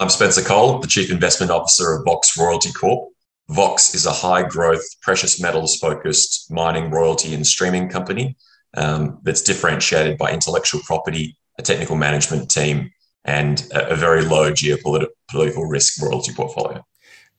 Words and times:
I'm 0.00 0.10
Spencer 0.10 0.42
Cole, 0.42 0.78
the 0.78 0.86
Chief 0.86 1.10
Investment 1.10 1.50
Officer 1.50 1.94
of 1.94 2.04
Vox 2.04 2.38
Royalty 2.38 2.70
Corp. 2.70 3.08
Vox 3.48 3.96
is 3.96 4.06
a 4.06 4.12
high 4.12 4.44
growth, 4.44 4.84
precious 5.02 5.40
metals 5.40 5.76
focused 5.76 6.48
mining, 6.52 6.92
royalty, 6.92 7.34
and 7.34 7.44
streaming 7.44 7.88
company 7.88 8.36
um, 8.76 9.18
that's 9.24 9.42
differentiated 9.42 10.16
by 10.16 10.30
intellectual 10.30 10.80
property, 10.84 11.36
a 11.58 11.62
technical 11.62 11.96
management 11.96 12.48
team, 12.48 12.92
and 13.24 13.66
a, 13.72 13.88
a 13.88 13.96
very 13.96 14.24
low 14.24 14.52
geopolitical 14.52 15.68
risk 15.68 16.00
royalty 16.00 16.32
portfolio. 16.32 16.80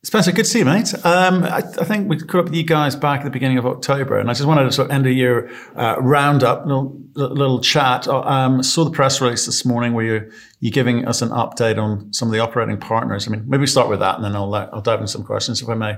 Spencer, 0.02 0.31
good 0.31 0.45
to 0.45 0.50
see 0.50 0.59
you, 0.59 0.66
mate. 0.66 0.93
Um, 1.04 1.43
I, 1.43 1.57
I, 1.57 1.61
think 1.61 2.07
we 2.07 2.18
caught 2.18 2.39
up 2.39 2.45
with 2.45 2.55
you 2.55 2.63
guys 2.63 2.95
back 2.95 3.20
at 3.20 3.23
the 3.25 3.29
beginning 3.29 3.57
of 3.57 3.66
October, 3.66 4.18
and 4.18 4.29
I 4.29 4.34
just 4.34 4.48
wanted 4.48 4.63
to 4.63 4.71
sort 4.71 4.86
of 4.88 4.91
end 4.91 5.05
of 5.05 5.11
year 5.11 5.52
uh, 5.75 5.98
roundup, 5.99 6.66
little, 6.66 6.98
little 7.16 7.59
chat. 7.59 8.07
Uh, 8.07 8.21
um, 8.21 8.63
saw 8.63 8.85
the 8.85 8.91
press 8.91 9.20
release 9.20 9.45
this 9.45 9.66
morning 9.66 9.91
where 9.91 10.05
you're, 10.05 10.30
you're 10.62 10.71
giving 10.71 11.05
us 11.05 11.21
an 11.21 11.30
update 11.30 11.77
on 11.77 12.13
some 12.13 12.30
of 12.30 12.31
the 12.31 12.39
operating 12.39 12.77
partners. 12.77 13.27
I 13.27 13.31
mean, 13.31 13.43
maybe 13.45 13.67
start 13.67 13.89
with 13.89 13.99
that, 13.99 14.16
and 14.16 14.23
then 14.23 14.38
I'll 14.38 14.55
I'll 14.55 14.80
dive 14.80 15.02
into 15.02 15.12
some 15.12 15.25
questions 15.25 15.62
if 15.62 15.67
I 15.67 15.75
may. 15.75 15.98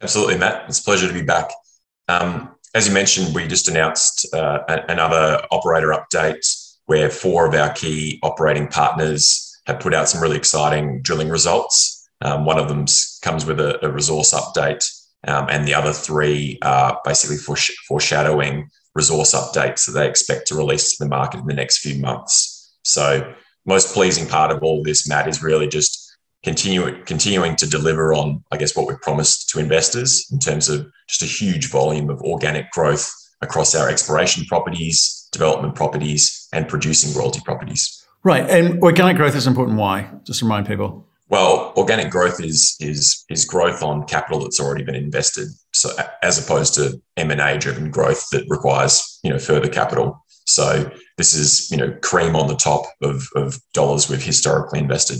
Absolutely, 0.00 0.38
Matt. 0.38 0.64
It's 0.66 0.80
a 0.80 0.84
pleasure 0.84 1.06
to 1.06 1.12
be 1.12 1.22
back. 1.22 1.50
Um, 2.08 2.48
as 2.74 2.88
you 2.88 2.94
mentioned, 2.94 3.34
we 3.34 3.46
just 3.46 3.68
announced 3.68 4.26
uh, 4.32 4.60
another 4.88 5.42
operator 5.50 5.88
update 5.88 6.46
where 6.86 7.10
four 7.10 7.46
of 7.46 7.54
our 7.54 7.74
key 7.74 8.20
operating 8.22 8.68
partners 8.68 9.60
have 9.66 9.80
put 9.80 9.92
out 9.92 10.08
some 10.08 10.22
really 10.22 10.38
exciting 10.38 11.02
drilling 11.02 11.28
results. 11.28 12.08
Um, 12.22 12.46
one 12.46 12.58
of 12.58 12.68
them 12.68 12.86
comes 13.22 13.46
with 13.46 13.60
a, 13.60 13.84
a 13.84 13.90
resource 13.90 14.32
update, 14.32 14.84
um, 15.26 15.46
and 15.50 15.66
the 15.66 15.74
other 15.74 15.92
three 15.92 16.58
are 16.62 17.00
basically 17.04 17.36
foreshadowing 17.88 18.68
resource 18.94 19.34
updates 19.34 19.86
that 19.86 19.92
they 19.92 20.08
expect 20.08 20.46
to 20.48 20.54
release 20.54 20.96
to 20.96 21.04
the 21.04 21.08
market 21.08 21.40
in 21.40 21.46
the 21.46 21.54
next 21.54 21.78
few 21.78 22.00
months. 22.00 22.72
So, 22.84 23.34
most 23.66 23.92
pleasing 23.92 24.26
part 24.26 24.50
of 24.50 24.62
all 24.62 24.82
this, 24.82 25.08
Matt, 25.08 25.28
is 25.28 25.42
really 25.42 25.68
just 25.68 26.08
continuing 26.44 27.04
continuing 27.04 27.56
to 27.56 27.68
deliver 27.68 28.14
on, 28.14 28.44
I 28.50 28.56
guess, 28.56 28.76
what 28.76 28.86
we've 28.86 29.00
promised 29.00 29.50
to 29.50 29.58
investors 29.58 30.26
in 30.32 30.38
terms 30.38 30.68
of 30.68 30.86
just 31.08 31.22
a 31.22 31.26
huge 31.26 31.70
volume 31.70 32.10
of 32.10 32.20
organic 32.22 32.70
growth 32.70 33.10
across 33.40 33.74
our 33.74 33.88
exploration 33.88 34.44
properties, 34.46 35.28
development 35.32 35.74
properties, 35.74 36.48
and 36.52 36.68
producing 36.68 37.16
royalty 37.18 37.40
properties. 37.44 38.04
Right, 38.24 38.48
and 38.48 38.82
organic 38.82 39.16
growth 39.16 39.36
is 39.36 39.46
important. 39.46 39.78
Why? 39.78 40.10
Just 40.24 40.42
remind 40.42 40.66
people. 40.66 41.07
Well, 41.30 41.74
organic 41.76 42.10
growth 42.10 42.42
is 42.42 42.76
is 42.80 43.24
is 43.28 43.44
growth 43.44 43.82
on 43.82 44.04
capital 44.04 44.40
that's 44.40 44.60
already 44.60 44.84
been 44.84 44.94
invested. 44.94 45.48
So 45.72 45.90
as 46.22 46.42
opposed 46.42 46.74
to 46.74 47.00
M 47.16 47.30
and 47.30 47.40
A 47.40 47.58
driven 47.58 47.90
growth 47.90 48.28
that 48.30 48.44
requires 48.48 49.20
you 49.22 49.30
know 49.30 49.38
further 49.38 49.68
capital. 49.68 50.24
So 50.46 50.90
this 51.18 51.34
is 51.34 51.70
you 51.70 51.76
know 51.76 51.94
cream 52.02 52.34
on 52.34 52.48
the 52.48 52.54
top 52.56 52.84
of, 53.02 53.28
of 53.36 53.60
dollars 53.74 54.08
we've 54.08 54.22
historically 54.22 54.78
invested. 54.78 55.18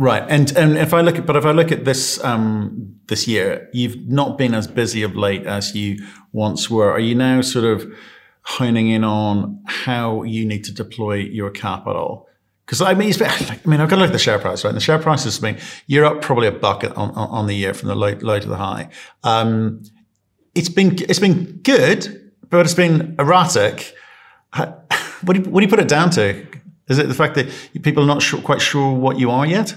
Right, 0.00 0.22
and 0.28 0.56
and 0.56 0.78
if 0.78 0.94
I 0.94 1.00
look 1.00 1.18
at 1.18 1.26
but 1.26 1.34
if 1.34 1.44
I 1.44 1.50
look 1.50 1.72
at 1.72 1.84
this 1.84 2.22
um, 2.22 2.94
this 3.08 3.26
year, 3.26 3.68
you've 3.72 4.06
not 4.06 4.38
been 4.38 4.54
as 4.54 4.68
busy 4.68 5.02
of 5.02 5.16
late 5.16 5.44
as 5.44 5.74
you 5.74 6.06
once 6.32 6.70
were. 6.70 6.92
Are 6.92 7.00
you 7.00 7.16
now 7.16 7.40
sort 7.40 7.64
of 7.64 7.84
honing 8.42 8.88
in 8.90 9.02
on 9.02 9.60
how 9.66 10.22
you 10.22 10.46
need 10.46 10.62
to 10.64 10.72
deploy 10.72 11.14
your 11.14 11.50
capital? 11.50 12.28
Because 12.68 12.82
I 12.82 12.92
mean, 12.92 13.14
I 13.22 13.58
mean, 13.64 13.80
I've 13.80 13.88
got 13.88 13.96
to 13.96 14.02
look 14.02 14.08
at 14.08 14.12
the 14.12 14.18
share 14.18 14.38
price, 14.38 14.62
right? 14.62 14.68
And 14.68 14.76
the 14.76 14.82
share 14.82 14.98
price 14.98 15.24
has 15.24 15.38
been, 15.38 15.56
you're 15.86 16.04
up 16.04 16.20
probably 16.20 16.48
a 16.48 16.52
bucket 16.52 16.94
on, 16.98 17.12
on, 17.12 17.28
on 17.30 17.46
the 17.46 17.54
year 17.54 17.72
from 17.72 17.88
the 17.88 17.94
low, 17.94 18.14
low 18.20 18.38
to 18.38 18.46
the 18.46 18.58
high. 18.58 18.90
Um, 19.24 19.82
it's 20.54 20.68
been, 20.68 20.94
it's 21.08 21.18
been 21.18 21.60
good, 21.62 22.30
but 22.50 22.66
it's 22.66 22.74
been 22.74 23.16
erratic. 23.18 23.94
What 25.22 25.34
do 25.34 25.42
you, 25.42 25.50
what 25.50 25.60
do 25.60 25.66
you 25.66 25.68
put 25.68 25.80
it 25.80 25.88
down 25.88 26.10
to? 26.10 26.46
Is 26.88 26.98
it 26.98 27.08
the 27.08 27.14
fact 27.14 27.34
that 27.34 27.48
people 27.82 28.04
are 28.04 28.06
not 28.06 28.22
sure, 28.22 28.40
quite 28.40 28.62
sure 28.62 28.94
what 28.94 29.18
you 29.18 29.32
are 29.32 29.44
yet? 29.44 29.74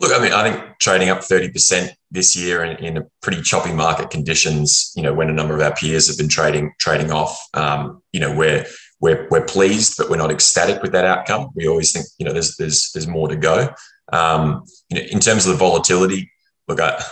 Look, 0.00 0.12
I 0.12 0.22
mean, 0.22 0.34
I 0.34 0.50
think 0.50 0.78
trading 0.78 1.08
up 1.08 1.20
30% 1.20 1.92
this 2.10 2.36
year 2.36 2.62
in, 2.62 2.76
in, 2.84 2.96
a 2.98 3.06
pretty 3.22 3.40
choppy 3.40 3.72
market 3.72 4.10
conditions, 4.10 4.92
you 4.94 5.02
know, 5.02 5.14
when 5.14 5.30
a 5.30 5.32
number 5.32 5.54
of 5.54 5.62
our 5.62 5.74
peers 5.74 6.08
have 6.08 6.18
been 6.18 6.28
trading, 6.28 6.74
trading 6.78 7.10
off, 7.10 7.40
um, 7.54 8.02
you 8.12 8.20
know, 8.20 8.34
where 8.34 8.66
we're, 9.00 9.28
we're 9.30 9.44
pleased, 9.44 9.96
but 9.98 10.08
we're 10.08 10.16
not 10.16 10.30
ecstatic 10.30 10.82
with 10.82 10.92
that 10.92 11.04
outcome. 11.04 11.50
We 11.54 11.68
always 11.68 11.92
think, 11.92 12.06
you 12.18 12.26
know, 12.26 12.32
there's, 12.32 12.56
there's, 12.56 12.90
there's 12.92 13.06
more 13.06 13.28
to 13.28 13.36
go. 13.36 13.68
Um, 14.12 14.64
you 14.88 14.98
know, 14.98 15.06
in 15.10 15.20
terms 15.20 15.46
of 15.46 15.52
the 15.52 15.58
volatility, 15.58 16.30
look, 16.68 16.80
I, 16.80 17.02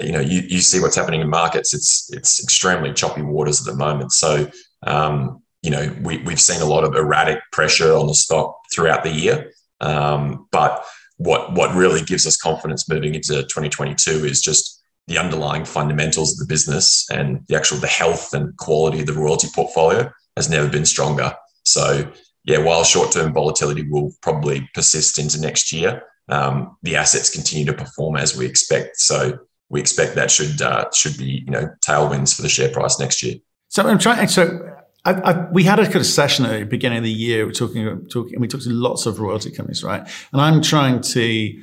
you 0.00 0.12
know, 0.12 0.20
you, 0.20 0.40
you 0.40 0.60
see 0.60 0.80
what's 0.80 0.96
happening 0.96 1.20
in 1.20 1.28
markets. 1.28 1.74
It's, 1.74 2.10
it's 2.12 2.42
extremely 2.42 2.92
choppy 2.92 3.22
waters 3.22 3.60
at 3.60 3.72
the 3.72 3.76
moment. 3.76 4.12
So, 4.12 4.50
um, 4.86 5.42
you 5.62 5.70
know, 5.70 5.94
we, 6.02 6.18
we've 6.18 6.40
seen 6.40 6.60
a 6.60 6.66
lot 6.66 6.84
of 6.84 6.94
erratic 6.94 7.40
pressure 7.50 7.92
on 7.92 8.06
the 8.06 8.14
stock 8.14 8.56
throughout 8.72 9.02
the 9.02 9.10
year. 9.10 9.52
Um, 9.80 10.46
but 10.52 10.84
what, 11.16 11.54
what 11.54 11.74
really 11.74 12.02
gives 12.02 12.26
us 12.26 12.36
confidence 12.36 12.88
moving 12.88 13.14
into 13.14 13.42
2022 13.42 14.24
is 14.24 14.40
just 14.40 14.80
the 15.08 15.18
underlying 15.18 15.64
fundamentals 15.64 16.32
of 16.32 16.38
the 16.38 16.46
business 16.46 17.08
and 17.10 17.40
the 17.48 17.56
actual 17.56 17.78
the 17.78 17.88
health 17.88 18.32
and 18.32 18.56
quality 18.56 19.00
of 19.00 19.06
the 19.06 19.12
royalty 19.12 19.48
portfolio 19.52 20.10
has 20.36 20.48
never 20.48 20.68
been 20.68 20.86
stronger. 20.86 21.34
So, 21.64 22.10
yeah, 22.44 22.58
while 22.58 22.84
short 22.84 23.12
term 23.12 23.32
volatility 23.32 23.88
will 23.88 24.12
probably 24.22 24.68
persist 24.74 25.18
into 25.18 25.40
next 25.40 25.72
year, 25.72 26.02
um, 26.28 26.76
the 26.82 26.96
assets 26.96 27.30
continue 27.30 27.66
to 27.66 27.72
perform 27.72 28.16
as 28.16 28.36
we 28.36 28.46
expect. 28.46 28.98
So, 28.98 29.38
we 29.72 29.80
expect 29.80 30.14
that 30.14 30.30
should 30.30 30.60
uh, 30.60 30.90
should 30.92 31.16
be 31.16 31.42
you 31.46 31.50
know 31.50 31.68
tailwinds 31.80 32.36
for 32.36 32.42
the 32.42 32.48
share 32.48 32.68
price 32.68 33.00
next 33.00 33.22
year. 33.22 33.36
So 33.68 33.88
I'm 33.88 33.98
trying. 33.98 34.28
So 34.28 34.68
I, 35.04 35.12
I, 35.12 35.50
we 35.50 35.64
had 35.64 35.80
a 35.80 35.84
kind 35.84 35.96
of 35.96 36.06
session 36.06 36.44
at 36.44 36.58
the 36.60 36.64
beginning 36.66 36.98
of 36.98 37.04
the 37.04 37.10
year. 37.10 37.46
We're 37.46 37.52
talking, 37.52 38.06
talking, 38.08 38.38
we 38.38 38.46
talked 38.46 38.64
to 38.64 38.70
lots 38.70 39.06
of 39.06 39.18
royalty 39.18 39.50
companies, 39.50 39.82
right? 39.82 40.06
And 40.32 40.40
I'm 40.40 40.60
trying 40.60 41.00
to 41.00 41.62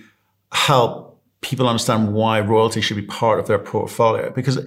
help 0.51 1.21
people 1.41 1.69
understand 1.69 2.13
why 2.13 2.41
royalty 2.41 2.81
should 2.81 2.97
be 2.97 3.05
part 3.05 3.39
of 3.39 3.47
their 3.47 3.59
portfolio 3.59 4.31
because 4.31 4.57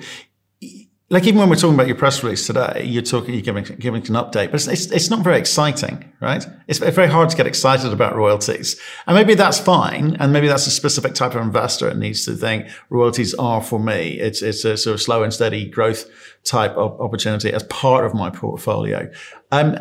like 1.13 1.27
even 1.27 1.39
when 1.39 1.51
we're 1.51 1.57
talking 1.57 1.75
about 1.75 1.87
your 1.87 1.97
press 1.97 2.23
release 2.23 2.47
today, 2.47 2.85
you're 2.87 3.03
talking, 3.03 3.35
you're 3.35 3.43
giving, 3.43 3.65
giving 3.65 4.01
an 4.01 4.15
update, 4.15 4.51
but 4.51 4.55
it's, 4.55 4.67
it's, 4.67 4.87
it's, 4.87 5.11
not 5.11 5.23
very 5.23 5.39
exciting, 5.39 6.11
right? 6.21 6.47
It's 6.69 6.79
very 6.79 7.07
hard 7.07 7.29
to 7.29 7.37
get 7.37 7.47
excited 7.47 7.93
about 7.93 8.17
royalties. 8.17 8.81
And 9.07 9.15
maybe 9.15 9.35
that's 9.35 9.59
fine. 9.59 10.17
And 10.21 10.33
maybe 10.33 10.49
that's 10.49 10.67
a 10.67 10.71
specific 10.71 11.13
type 11.13 11.35
of 11.35 11.43
investor 11.43 11.85
that 11.91 11.99
needs 11.99 12.25
to 12.25 12.35
think 12.35 12.67
royalties 12.89 13.35
are 13.35 13.63
for 13.63 13.79
me. 13.79 14.13
It's, 14.13 14.41
it's 14.41 14.65
a 14.65 14.79
sort 14.79 14.95
of 14.95 15.03
slow 15.03 15.23
and 15.23 15.35
steady 15.35 15.69
growth 15.69 16.09
type 16.45 16.73
of 16.77 16.99
opportunity 16.99 17.53
as 17.53 17.63
part 17.65 18.07
of 18.07 18.15
my 18.15 18.31
portfolio. 18.31 19.13
Um, 19.51 19.77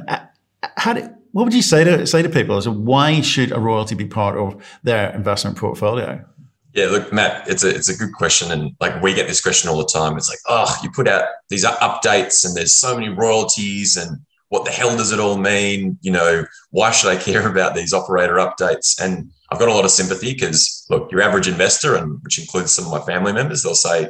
how 0.76 0.92
do, 0.92 1.16
what 1.32 1.46
would 1.46 1.54
you 1.54 1.62
say 1.62 1.86
to, 1.86 2.06
say 2.06 2.22
to 2.22 2.30
people 2.30 2.62
why 2.62 3.22
should 3.22 3.54
a 3.54 3.60
royalty 3.60 3.96
be 3.96 4.06
part 4.06 4.38
of 4.38 4.62
their 4.84 5.16
investment 5.16 5.58
portfolio? 5.58 6.26
Yeah, 6.74 6.86
look, 6.88 7.12
Matt, 7.12 7.50
it's 7.50 7.64
a 7.64 7.70
it's 7.70 7.90
a 7.90 7.98
good 7.98 8.14
question, 8.14 8.52
and 8.52 8.72
like 8.80 9.02
we 9.02 9.14
get 9.14 9.28
this 9.28 9.42
question 9.42 9.70
all 9.70 9.78
the 9.78 9.86
time. 9.86 10.16
It's 10.16 10.30
like, 10.30 10.40
oh, 10.48 10.74
you 10.82 10.90
put 10.92 11.08
out 11.08 11.26
these 11.50 11.66
updates, 11.66 12.46
and 12.46 12.56
there's 12.56 12.74
so 12.74 12.96
many 12.96 13.10
royalties, 13.10 13.98
and 13.98 14.20
what 14.50 14.64
the 14.64 14.72
hell 14.72 14.96
does 14.96 15.12
it 15.12 15.20
all 15.20 15.38
mean? 15.38 15.98
You 16.02 16.12
know, 16.12 16.46
why 16.70 16.92
should 16.92 17.10
I 17.10 17.18
care 17.18 17.48
about 17.52 17.76
these 17.76 17.94
operator 17.94 18.36
updates? 18.36 19.02
And 19.02 19.32
I've 19.52 19.60
got 19.60 19.68
a 19.68 19.74
lot 19.74 19.86
of 19.86 19.92
sympathy 19.92 20.34
because 20.34 20.86
look, 20.90 21.12
your 21.12 21.22
average 21.22 21.50
investor, 21.50 21.96
and 21.96 22.22
which 22.24 22.40
includes 22.40 22.72
some 22.72 22.86
of 22.86 22.92
my 22.92 23.06
family 23.06 23.34
members, 23.34 23.64
they'll 23.64 23.76
say, 23.76 24.10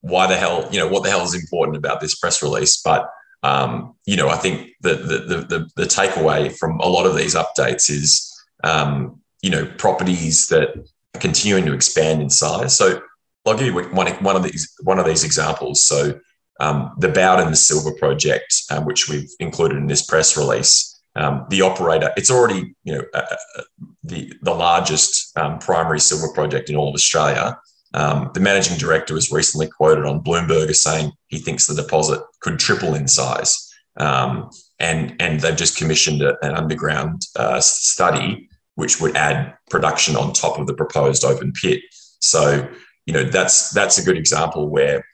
why 0.00 0.28
the 0.28 0.36
hell, 0.36 0.68
you 0.70 0.78
know, 0.78 0.86
what 0.86 1.02
the 1.02 1.10
hell 1.10 1.24
is 1.24 1.34
important 1.34 1.76
about 1.76 2.00
this 2.00 2.14
press 2.14 2.42
release? 2.42 2.80
But 2.80 3.10
um, 3.42 3.94
you 4.04 4.16
know, 4.16 4.28
I 4.28 4.36
think 4.36 4.70
the 4.82 4.94
the 4.94 5.46
the 5.48 5.70
the 5.76 5.84
takeaway 5.84 6.56
from 6.56 6.78
a 6.80 6.88
lot 6.88 7.06
of 7.06 7.16
these 7.16 7.34
updates 7.34 7.90
is, 7.90 8.32
um, 8.64 9.20
you 9.42 9.50
know, 9.50 9.66
properties 9.78 10.48
that 10.48 10.74
continuing 11.20 11.66
to 11.66 11.74
expand 11.74 12.22
in 12.22 12.30
size. 12.30 12.76
So 12.76 13.00
I'll 13.46 13.56
give 13.56 13.66
you 13.66 13.74
one, 13.74 14.08
one 14.22 14.36
of 14.36 14.42
these 14.42 14.72
one 14.82 14.98
of 14.98 15.06
these 15.06 15.24
examples. 15.24 15.84
So 15.84 16.18
um, 16.60 16.92
the 16.98 17.08
Bowden 17.08 17.54
Silver 17.54 17.92
project, 17.92 18.54
um, 18.70 18.84
which 18.84 19.08
we've 19.08 19.30
included 19.40 19.78
in 19.78 19.86
this 19.86 20.04
press 20.04 20.36
release, 20.36 21.00
um, 21.16 21.46
the 21.48 21.62
operator, 21.62 22.12
it's 22.16 22.30
already 22.30 22.74
you 22.84 22.94
know 22.94 23.02
uh, 23.14 23.36
uh, 23.56 23.62
the 24.04 24.32
the 24.42 24.54
largest 24.54 25.36
um, 25.36 25.58
primary 25.58 26.00
silver 26.00 26.32
project 26.32 26.70
in 26.70 26.76
all 26.76 26.88
of 26.88 26.94
Australia. 26.94 27.58
Um, 27.94 28.30
the 28.34 28.40
managing 28.40 28.76
director 28.76 29.14
was 29.14 29.32
recently 29.32 29.66
quoted 29.66 30.04
on 30.04 30.22
Bloomberg 30.22 30.68
as 30.68 30.82
saying 30.82 31.12
he 31.28 31.38
thinks 31.38 31.66
the 31.66 31.74
deposit 31.74 32.20
could 32.40 32.58
triple 32.58 32.94
in 32.94 33.08
size, 33.08 33.72
um, 33.96 34.50
and 34.78 35.16
and 35.20 35.40
they've 35.40 35.56
just 35.56 35.78
commissioned 35.78 36.22
a, 36.22 36.36
an 36.44 36.54
underground 36.54 37.22
uh, 37.36 37.60
study 37.60 38.48
which 38.78 39.00
would 39.00 39.16
add 39.16 39.52
production 39.70 40.14
on 40.14 40.32
top 40.32 40.56
of 40.56 40.68
the 40.68 40.72
proposed 40.72 41.24
open 41.24 41.50
pit. 41.50 41.80
So, 42.20 42.68
you 43.06 43.12
know, 43.12 43.24
that's 43.24 43.70
that's 43.70 43.98
a 43.98 44.04
good 44.04 44.16
example 44.16 44.68
where 44.68 45.04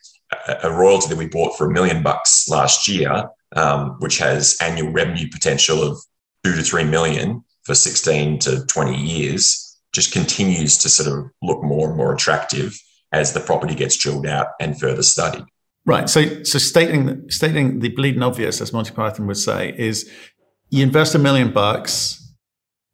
a, 0.63 0.71
royalty 0.71 1.09
that 1.09 1.17
we 1.17 1.29
bought 1.29 1.57
for 1.57 1.67
a 1.67 1.73
million 1.73 2.03
bucks 2.03 2.47
last 2.47 2.87
year, 2.87 3.31
um, 3.57 3.97
which 4.01 4.19
has 4.19 4.59
annual 4.61 4.93
revenue 4.93 5.31
potential 5.31 5.83
of 5.83 5.99
two 6.45 6.55
to 6.55 6.63
three 6.63 6.85
million 6.85 7.43
for 7.63 7.75
16 7.75 8.39
to 8.41 8.67
20 8.67 8.97
years, 9.01 9.81
just 9.95 10.13
continues 10.13 10.77
to 10.77 10.91
sort 10.91 11.09
of 11.09 11.31
look 11.41 11.63
more 11.63 11.89
and 11.89 11.97
more 11.97 12.13
attractive 12.13 12.79
as 13.13 13.33
the 13.33 13.41
property 13.41 13.75
gets 13.75 13.97
drilled 13.97 14.27
out 14.27 14.49
and 14.61 14.79
further 14.79 15.03
studied. 15.03 15.45
Right. 15.87 16.11
So, 16.11 16.45
so 16.45 16.59
stating 16.59 17.31
stating 17.31 17.79
the 17.79 17.89
bleeding 17.89 18.23
obvious, 18.23 18.61
as 18.61 18.75
Monty 18.75 18.91
Python 18.91 19.27
would 19.27 19.39
say, 19.39 19.75
is 19.79 20.11
you 20.69 20.83
invest 20.83 21.15
a 21.15 21.19
million 21.19 21.51
bucks, 21.51 22.21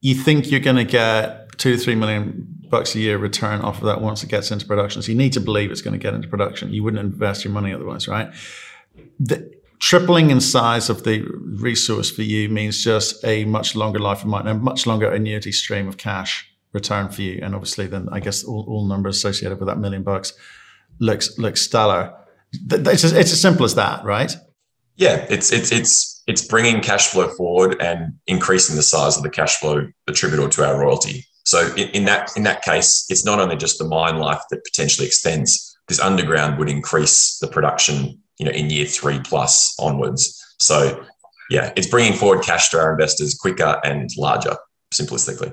you 0.00 0.14
think 0.14 0.50
you're 0.50 0.60
going 0.60 0.76
to 0.76 0.84
get 0.84 1.58
two 1.58 1.76
to 1.76 1.78
three 1.78 1.94
million 1.94 2.56
bucks 2.68 2.94
a 2.94 2.98
year 2.98 3.18
return 3.18 3.60
off 3.60 3.78
of 3.78 3.84
that 3.84 4.00
once 4.00 4.22
it 4.22 4.28
gets 4.28 4.50
into 4.50 4.64
production. 4.64 5.02
So 5.02 5.12
you 5.12 5.18
need 5.18 5.32
to 5.34 5.40
believe 5.40 5.70
it's 5.70 5.82
going 5.82 5.98
to 5.98 6.02
get 6.02 6.14
into 6.14 6.28
production. 6.28 6.72
You 6.72 6.82
wouldn't 6.82 7.04
invest 7.04 7.44
your 7.44 7.52
money 7.52 7.72
otherwise, 7.74 8.08
right? 8.08 8.32
The, 9.18 9.50
tripling 9.80 10.30
in 10.30 10.40
size 10.40 10.90
of 10.90 11.04
the 11.04 11.22
resource 11.44 12.10
for 12.10 12.22
you 12.22 12.48
means 12.48 12.84
just 12.84 13.24
a 13.24 13.44
much 13.46 13.74
longer 13.74 13.98
life 13.98 14.20
of 14.20 14.26
mine, 14.26 14.46
a 14.46 14.54
much 14.54 14.86
longer 14.86 15.10
annuity 15.10 15.50
stream 15.50 15.88
of 15.88 15.96
cash 15.96 16.46
return 16.72 17.08
for 17.08 17.22
you. 17.22 17.40
And 17.42 17.54
obviously, 17.54 17.86
then 17.86 18.08
I 18.12 18.20
guess 18.20 18.44
all, 18.44 18.64
all 18.68 18.86
numbers 18.86 19.16
associated 19.16 19.58
with 19.58 19.68
that 19.68 19.78
million 19.78 20.02
bucks 20.02 20.34
looks 21.00 21.38
looks 21.38 21.62
stellar. 21.62 22.14
It's 22.52 23.04
as, 23.04 23.12
it's 23.12 23.32
as 23.32 23.40
simple 23.40 23.64
as 23.64 23.74
that, 23.74 24.04
right? 24.04 24.36
Yeah, 24.96 25.26
it's 25.28 25.50
it's 25.52 25.72
it's 25.72 26.09
it's 26.30 26.46
bringing 26.46 26.80
cash 26.80 27.08
flow 27.08 27.28
forward 27.28 27.82
and 27.82 28.14
increasing 28.28 28.76
the 28.76 28.84
size 28.84 29.16
of 29.16 29.24
the 29.24 29.30
cash 29.30 29.56
flow 29.56 29.88
attributable 30.06 30.48
to 30.48 30.64
our 30.64 30.78
royalty. 30.78 31.26
So 31.44 31.74
in, 31.74 31.88
in 31.88 32.04
that 32.04 32.30
in 32.36 32.44
that 32.44 32.62
case, 32.62 33.04
it's 33.08 33.24
not 33.24 33.40
only 33.40 33.56
just 33.56 33.78
the 33.78 33.84
mine 33.84 34.18
life 34.18 34.40
that 34.50 34.64
potentially 34.64 35.08
extends. 35.08 35.76
This 35.88 35.98
underground 35.98 36.58
would 36.58 36.68
increase 36.68 37.38
the 37.40 37.48
production, 37.48 38.22
you 38.38 38.46
know, 38.46 38.52
in 38.52 38.70
year 38.70 38.86
three 38.86 39.18
plus 39.18 39.74
onwards. 39.80 40.22
So 40.60 41.04
yeah, 41.50 41.72
it's 41.74 41.88
bringing 41.88 42.12
forward 42.12 42.44
cash 42.44 42.68
to 42.70 42.78
our 42.78 42.92
investors 42.92 43.34
quicker 43.34 43.80
and 43.82 44.08
larger, 44.16 44.56
simplistically. 44.94 45.52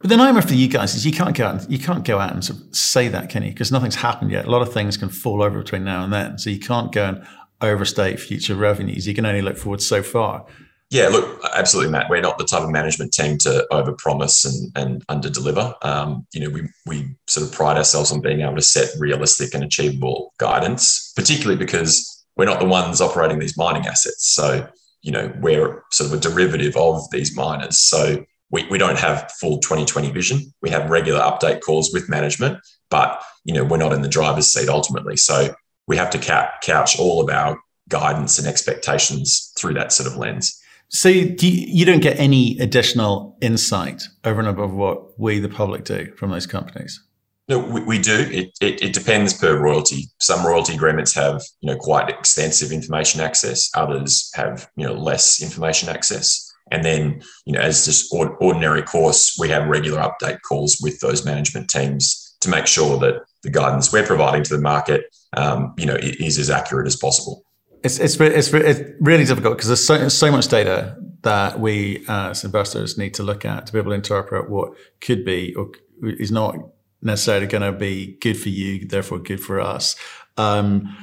But 0.00 0.08
the 0.08 0.16
nightmare 0.16 0.42
for 0.42 0.54
you 0.54 0.68
guys 0.68 0.94
is 0.94 1.04
you 1.04 1.12
can't 1.12 1.36
go 1.36 1.46
out 1.46 1.62
and, 1.62 1.70
you 1.70 1.78
can't 1.78 2.04
go 2.04 2.18
out 2.18 2.32
and 2.32 2.42
sort 2.42 2.60
of 2.60 2.74
say 2.74 3.08
that, 3.08 3.28
can 3.28 3.42
you? 3.42 3.50
Because 3.50 3.70
nothing's 3.70 3.94
happened 3.96 4.30
yet. 4.30 4.46
A 4.46 4.50
lot 4.50 4.62
of 4.62 4.72
things 4.72 4.96
can 4.96 5.10
fall 5.10 5.42
over 5.42 5.58
between 5.58 5.84
now 5.84 6.02
and 6.02 6.12
then. 6.12 6.38
So 6.38 6.48
you 6.48 6.60
can't 6.60 6.92
go 6.92 7.04
and 7.04 7.26
overstate 7.60 8.20
future 8.20 8.54
revenues. 8.54 9.06
You 9.06 9.14
can 9.14 9.26
only 9.26 9.42
look 9.42 9.56
forward 9.56 9.82
so 9.82 10.02
far. 10.02 10.46
Yeah, 10.90 11.08
look, 11.08 11.40
absolutely, 11.54 11.90
Matt. 11.90 12.08
We're 12.08 12.20
not 12.20 12.38
the 12.38 12.44
type 12.44 12.62
of 12.62 12.70
management 12.70 13.12
team 13.12 13.38
to 13.38 13.66
overpromise 13.72 14.44
and, 14.44 14.70
and 14.76 15.06
underdeliver. 15.08 15.74
Um, 15.84 16.26
you 16.32 16.40
know, 16.40 16.50
we 16.50 16.68
we 16.86 17.16
sort 17.26 17.46
of 17.46 17.52
pride 17.52 17.76
ourselves 17.76 18.12
on 18.12 18.20
being 18.20 18.42
able 18.42 18.56
to 18.56 18.62
set 18.62 18.90
realistic 18.98 19.54
and 19.54 19.64
achievable 19.64 20.32
guidance, 20.38 21.12
particularly 21.16 21.56
because 21.56 22.24
we're 22.36 22.44
not 22.44 22.60
the 22.60 22.66
ones 22.66 23.00
operating 23.00 23.38
these 23.38 23.56
mining 23.56 23.86
assets. 23.86 24.34
So, 24.34 24.68
you 25.02 25.10
know, 25.10 25.32
we're 25.40 25.82
sort 25.90 26.12
of 26.12 26.18
a 26.18 26.20
derivative 26.20 26.76
of 26.76 27.10
these 27.10 27.36
miners. 27.36 27.78
So 27.78 28.24
we, 28.50 28.66
we 28.68 28.78
don't 28.78 28.98
have 28.98 29.32
full 29.40 29.58
2020 29.58 30.12
vision. 30.12 30.52
We 30.62 30.70
have 30.70 30.90
regular 30.90 31.20
update 31.20 31.60
calls 31.60 31.92
with 31.92 32.08
management, 32.08 32.58
but 32.90 33.20
you 33.44 33.54
know, 33.54 33.64
we're 33.64 33.78
not 33.78 33.92
in 33.92 34.02
the 34.02 34.08
driver's 34.08 34.46
seat 34.46 34.68
ultimately. 34.68 35.16
So 35.16 35.54
we 35.86 35.96
have 35.96 36.10
to 36.10 36.18
couch 36.62 36.98
all 36.98 37.22
of 37.22 37.34
our 37.34 37.58
guidance 37.88 38.38
and 38.38 38.48
expectations 38.48 39.52
through 39.58 39.74
that 39.74 39.92
sort 39.92 40.10
of 40.10 40.16
lens. 40.16 40.60
So 40.88 41.08
you, 41.08 41.34
you 41.40 41.84
don't 41.84 42.02
get 42.02 42.18
any 42.18 42.58
additional 42.60 43.36
insight 43.40 44.02
over 44.24 44.40
and 44.40 44.48
above 44.48 44.72
what 44.72 45.18
we, 45.18 45.40
the 45.40 45.48
public, 45.48 45.84
do 45.84 46.12
from 46.16 46.30
those 46.30 46.46
companies. 46.46 47.00
No, 47.48 47.58
we, 47.58 47.82
we 47.82 47.98
do. 47.98 48.28
It, 48.30 48.50
it, 48.60 48.82
it, 48.82 48.92
depends 48.94 49.34
per 49.34 49.58
royalty. 49.58 50.06
Some 50.20 50.46
royalty 50.46 50.74
agreements 50.74 51.14
have 51.14 51.42
you 51.60 51.70
know 51.70 51.76
quite 51.76 52.08
extensive 52.08 52.72
information 52.72 53.20
access. 53.20 53.70
Others 53.74 54.30
have 54.34 54.68
you 54.76 54.86
know 54.86 54.94
less 54.94 55.42
information 55.42 55.88
access. 55.88 56.50
And 56.70 56.84
then 56.84 57.20
you 57.44 57.52
know 57.52 57.60
as 57.60 57.84
just 57.84 58.14
ordinary 58.40 58.82
course, 58.82 59.36
we 59.38 59.50
have 59.50 59.68
regular 59.68 60.00
update 60.00 60.38
calls 60.48 60.78
with 60.80 61.00
those 61.00 61.24
management 61.24 61.68
teams 61.68 62.34
to 62.40 62.48
make 62.48 62.66
sure 62.66 62.98
that 62.98 63.22
the 63.42 63.50
guidance 63.50 63.92
we're 63.92 64.06
providing 64.06 64.42
to 64.44 64.56
the 64.56 64.62
market 64.62 65.04
um, 65.36 65.74
you 65.78 65.86
know 65.86 65.96
is 66.00 66.38
as 66.38 66.50
accurate 66.50 66.86
as 66.86 66.96
possible. 66.96 67.44
It's 67.82 67.98
it's 67.98 68.18
it's, 68.20 68.52
it's 68.52 68.80
really 69.00 69.24
difficult 69.24 69.56
because 69.56 69.68
there's 69.68 69.86
so, 69.86 70.08
so 70.08 70.30
much 70.30 70.48
data 70.48 70.96
that 71.22 71.58
we 71.58 72.04
as 72.08 72.44
investors 72.44 72.96
need 72.98 73.14
to 73.14 73.22
look 73.22 73.44
at 73.44 73.66
to 73.66 73.72
be 73.72 73.78
able 73.78 73.90
to 73.90 73.96
interpret 73.96 74.50
what 74.50 74.72
could 75.00 75.24
be 75.24 75.54
or 75.54 75.70
is 76.02 76.30
not 76.30 76.56
necessarily 77.02 77.46
going 77.46 77.62
to 77.62 77.72
be 77.72 78.16
good 78.20 78.38
for 78.38 78.48
you, 78.48 78.86
therefore 78.86 79.18
good 79.18 79.40
for 79.40 79.60
us. 79.60 79.96
Um, 80.36 80.96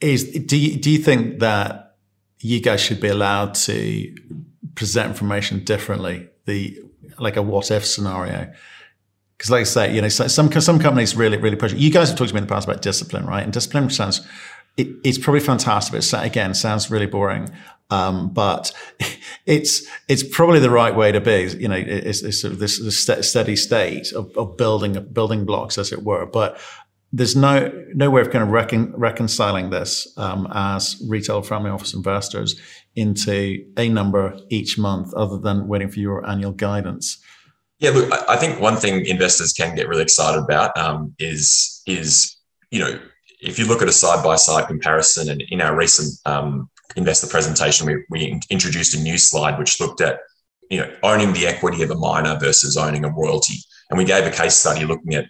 is 0.00 0.24
do 0.24 0.56
you, 0.56 0.78
do 0.78 0.90
you 0.90 0.98
think 0.98 1.40
that 1.40 1.96
you 2.40 2.60
guys 2.60 2.80
should 2.80 3.00
be 3.00 3.08
allowed 3.08 3.54
to 3.54 4.14
present 4.74 5.10
information 5.10 5.64
differently? 5.64 6.28
The 6.46 6.78
like 7.18 7.36
a 7.36 7.42
what 7.42 7.70
if 7.70 7.86
scenario. 7.86 8.52
Because, 9.36 9.50
like 9.50 9.60
I 9.62 9.64
say, 9.64 9.94
you 9.94 10.00
know, 10.00 10.08
some 10.08 10.50
some 10.50 10.78
companies 10.78 11.16
really 11.16 11.36
really 11.36 11.56
push 11.56 11.72
it. 11.72 11.78
You 11.78 11.90
guys 11.90 12.08
have 12.08 12.18
talked 12.18 12.28
to 12.28 12.34
me 12.34 12.38
in 12.38 12.46
the 12.46 12.52
past 12.52 12.68
about 12.68 12.82
discipline, 12.82 13.26
right? 13.26 13.42
And 13.42 13.52
discipline 13.52 13.90
sounds 13.90 14.26
it, 14.76 14.88
it's 15.04 15.18
probably 15.18 15.40
fantastic. 15.40 16.02
But 16.10 16.24
again, 16.24 16.54
sounds 16.54 16.90
really 16.90 17.06
boring. 17.06 17.50
Um, 17.90 18.32
but 18.32 18.72
it's 19.46 19.86
it's 20.08 20.22
probably 20.22 20.60
the 20.60 20.70
right 20.70 20.94
way 20.94 21.12
to 21.12 21.20
be. 21.20 21.54
You 21.58 21.68
know, 21.68 21.76
it's, 21.76 22.22
it's 22.22 22.40
sort 22.40 22.52
of 22.52 22.58
this, 22.58 22.80
this 22.80 23.28
steady 23.28 23.56
state 23.56 24.12
of, 24.12 24.36
of, 24.36 24.56
building 24.56 25.06
building 25.12 25.44
blocks, 25.44 25.78
as 25.78 25.92
it 25.92 26.02
were. 26.02 26.26
But 26.26 26.58
there's 27.12 27.36
no 27.36 27.70
no 27.94 28.10
way 28.10 28.20
of 28.20 28.30
kind 28.30 28.42
of 28.42 28.50
recon, 28.50 28.92
reconciling 28.96 29.70
this 29.70 30.12
um, 30.16 30.48
as 30.52 31.00
retail 31.08 31.42
family 31.42 31.70
office 31.70 31.94
investors 31.94 32.60
into 32.96 33.64
a 33.76 33.88
number 33.88 34.38
each 34.48 34.78
month, 34.78 35.12
other 35.14 35.38
than 35.38 35.68
waiting 35.68 35.90
for 35.90 36.00
your 36.00 36.28
annual 36.28 36.52
guidance. 36.52 37.18
Yeah, 37.84 37.90
look, 37.90 38.10
I 38.30 38.36
think 38.36 38.62
one 38.62 38.76
thing 38.76 39.04
investors 39.04 39.52
can 39.52 39.74
get 39.74 39.88
really 39.88 40.04
excited 40.04 40.42
about 40.42 40.74
um, 40.78 41.14
is 41.18 41.82
is 41.86 42.34
you 42.70 42.80
know 42.80 42.98
if 43.42 43.58
you 43.58 43.66
look 43.66 43.82
at 43.82 43.88
a 43.88 43.92
side 43.92 44.24
by 44.24 44.36
side 44.36 44.68
comparison, 44.68 45.28
and 45.28 45.42
in 45.50 45.60
our 45.60 45.76
recent 45.76 46.18
um, 46.24 46.70
investor 46.96 47.26
presentation, 47.26 47.86
we, 47.86 48.02
we 48.08 48.40
introduced 48.48 48.94
a 48.94 49.02
new 49.02 49.18
slide 49.18 49.58
which 49.58 49.82
looked 49.82 50.00
at 50.00 50.20
you 50.70 50.78
know 50.78 50.90
owning 51.02 51.34
the 51.34 51.46
equity 51.46 51.82
of 51.82 51.90
a 51.90 51.94
miner 51.94 52.38
versus 52.38 52.78
owning 52.78 53.04
a 53.04 53.10
royalty, 53.10 53.58
and 53.90 53.98
we 53.98 54.06
gave 54.06 54.26
a 54.26 54.30
case 54.30 54.54
study 54.54 54.86
looking 54.86 55.14
at 55.14 55.26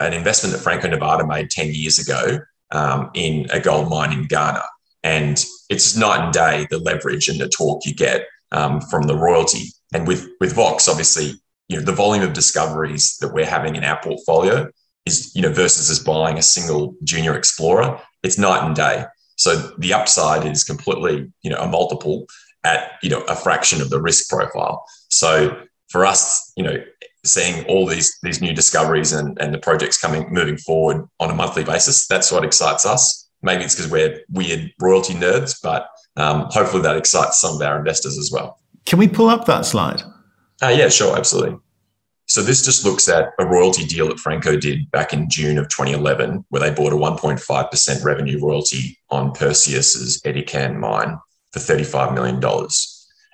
an 0.00 0.12
investment 0.12 0.54
that 0.54 0.60
Franco 0.60 0.88
Nevada 0.88 1.26
made 1.26 1.48
ten 1.48 1.72
years 1.72 1.98
ago 1.98 2.40
um, 2.72 3.10
in 3.14 3.46
a 3.54 3.58
gold 3.58 3.88
mine 3.88 4.12
in 4.12 4.26
Ghana, 4.26 4.64
and 5.02 5.42
it's 5.70 5.96
night 5.96 6.22
and 6.22 6.32
day 6.34 6.66
the 6.68 6.78
leverage 6.78 7.30
and 7.30 7.40
the 7.40 7.48
torque 7.48 7.86
you 7.86 7.94
get 7.94 8.26
um, 8.52 8.82
from 8.82 9.04
the 9.04 9.16
royalty. 9.16 9.68
And 9.94 10.06
with 10.06 10.28
with 10.42 10.52
Vox, 10.52 10.88
obviously, 10.88 11.40
you 11.68 11.76
know 11.76 11.84
the 11.84 11.92
volume 11.92 12.24
of 12.24 12.32
discoveries 12.32 13.16
that 13.18 13.32
we're 13.32 13.46
having 13.46 13.76
in 13.76 13.84
our 13.84 14.00
portfolio 14.02 14.68
is, 15.06 15.34
you 15.34 15.40
know, 15.40 15.52
versus 15.52 15.90
us 15.90 16.00
buying 16.00 16.36
a 16.36 16.42
single 16.42 16.94
junior 17.04 17.36
explorer, 17.36 18.00
it's 18.22 18.38
night 18.38 18.66
and 18.66 18.74
day. 18.74 19.04
So 19.36 19.72
the 19.78 19.94
upside 19.94 20.44
is 20.44 20.64
completely, 20.64 21.32
you 21.42 21.50
know, 21.50 21.58
a 21.58 21.68
multiple 21.68 22.26
at, 22.64 22.92
you 23.02 23.08
know, 23.08 23.22
a 23.28 23.36
fraction 23.36 23.80
of 23.80 23.90
the 23.90 24.00
risk 24.00 24.28
profile. 24.28 24.84
So 25.08 25.62
for 25.88 26.04
us, 26.04 26.52
you 26.56 26.64
know, 26.64 26.76
seeing 27.24 27.64
all 27.66 27.86
these 27.86 28.18
these 28.22 28.40
new 28.40 28.52
discoveries 28.52 29.12
and, 29.12 29.40
and 29.40 29.54
the 29.54 29.58
projects 29.58 29.98
coming 29.98 30.26
moving 30.30 30.56
forward 30.56 31.06
on 31.20 31.30
a 31.30 31.34
monthly 31.34 31.64
basis, 31.64 32.06
that's 32.08 32.32
what 32.32 32.44
excites 32.44 32.84
us. 32.84 33.28
Maybe 33.42 33.64
it's 33.64 33.76
because 33.76 33.90
we're 33.90 34.20
weird 34.30 34.72
royalty 34.80 35.14
nerds, 35.14 35.56
but 35.62 35.88
um, 36.16 36.46
hopefully 36.50 36.82
that 36.82 36.96
excites 36.96 37.40
some 37.40 37.56
of 37.56 37.62
our 37.62 37.78
investors 37.78 38.18
as 38.18 38.30
well. 38.32 38.58
Can 38.86 38.98
we 38.98 39.06
pull 39.06 39.28
up 39.28 39.44
that 39.44 39.66
slide? 39.66 40.02
Uh, 40.62 40.68
yeah, 40.68 40.88
sure, 40.88 41.16
absolutely. 41.16 41.58
So 42.28 42.42
this 42.42 42.64
just 42.64 42.84
looks 42.84 43.08
at 43.08 43.28
a 43.38 43.46
royalty 43.46 43.84
deal 43.84 44.08
that 44.08 44.18
Franco 44.18 44.56
did 44.56 44.90
back 44.90 45.12
in 45.12 45.30
June 45.30 45.58
of 45.58 45.68
2011, 45.68 46.44
where 46.48 46.60
they 46.60 46.74
bought 46.74 46.92
a 46.92 46.96
1.5% 46.96 48.04
revenue 48.04 48.44
royalty 48.44 48.98
on 49.10 49.32
Perseus's 49.32 50.20
Edikan 50.22 50.76
mine 50.76 51.18
for 51.52 51.60
$35 51.60 52.14
million. 52.14 52.42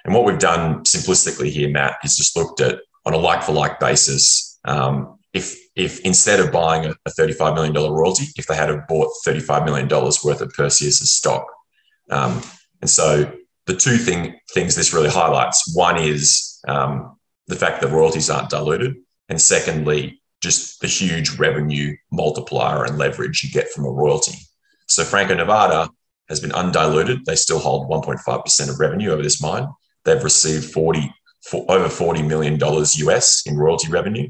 And 0.04 0.14
what 0.14 0.24
we've 0.24 0.38
done 0.38 0.84
simplistically 0.84 1.50
here, 1.50 1.70
Matt, 1.70 1.96
is 2.04 2.16
just 2.16 2.36
looked 2.36 2.60
at 2.60 2.80
on 3.06 3.14
a 3.14 3.18
like 3.18 3.42
for 3.42 3.52
like 3.52 3.80
basis. 3.80 4.58
Um, 4.64 5.18
if 5.32 5.56
if 5.74 6.00
instead 6.00 6.40
of 6.40 6.52
buying 6.52 6.84
a, 6.84 6.94
a 7.06 7.10
$35 7.10 7.54
million 7.54 7.74
royalty, 7.74 8.26
if 8.36 8.46
they 8.46 8.54
had 8.54 8.68
have 8.68 8.86
bought 8.88 9.08
$35 9.26 9.64
million 9.64 9.88
worth 9.88 10.42
of 10.42 10.52
Perseus's 10.52 11.10
stock. 11.10 11.46
Um, 12.10 12.42
and 12.82 12.90
so 12.90 13.32
the 13.66 13.74
two 13.74 13.96
thing, 13.96 14.38
things 14.52 14.74
this 14.74 14.92
really 14.92 15.08
highlights 15.08 15.74
one 15.74 15.96
is 15.96 16.51
um, 16.68 17.16
the 17.46 17.56
fact 17.56 17.80
that 17.80 17.88
royalties 17.88 18.30
aren't 18.30 18.50
diluted. 18.50 18.96
And 19.28 19.40
secondly, 19.40 20.22
just 20.42 20.80
the 20.80 20.86
huge 20.86 21.38
revenue 21.38 21.96
multiplier 22.10 22.84
and 22.84 22.98
leverage 22.98 23.44
you 23.44 23.50
get 23.50 23.70
from 23.70 23.84
a 23.84 23.90
royalty. 23.90 24.36
So 24.88 25.04
Franco 25.04 25.34
Nevada 25.34 25.88
has 26.28 26.40
been 26.40 26.52
undiluted. 26.52 27.24
They 27.24 27.36
still 27.36 27.58
hold 27.58 27.88
1.5% 27.88 28.70
of 28.70 28.80
revenue 28.80 29.10
over 29.10 29.22
this 29.22 29.40
mine. 29.40 29.68
They've 30.04 30.22
received 30.22 30.72
40, 30.72 31.12
for 31.48 31.64
over 31.70 31.86
$40 31.86 32.26
million 32.26 32.58
US 32.60 33.42
in 33.46 33.56
royalty 33.56 33.88
revenue. 33.88 34.28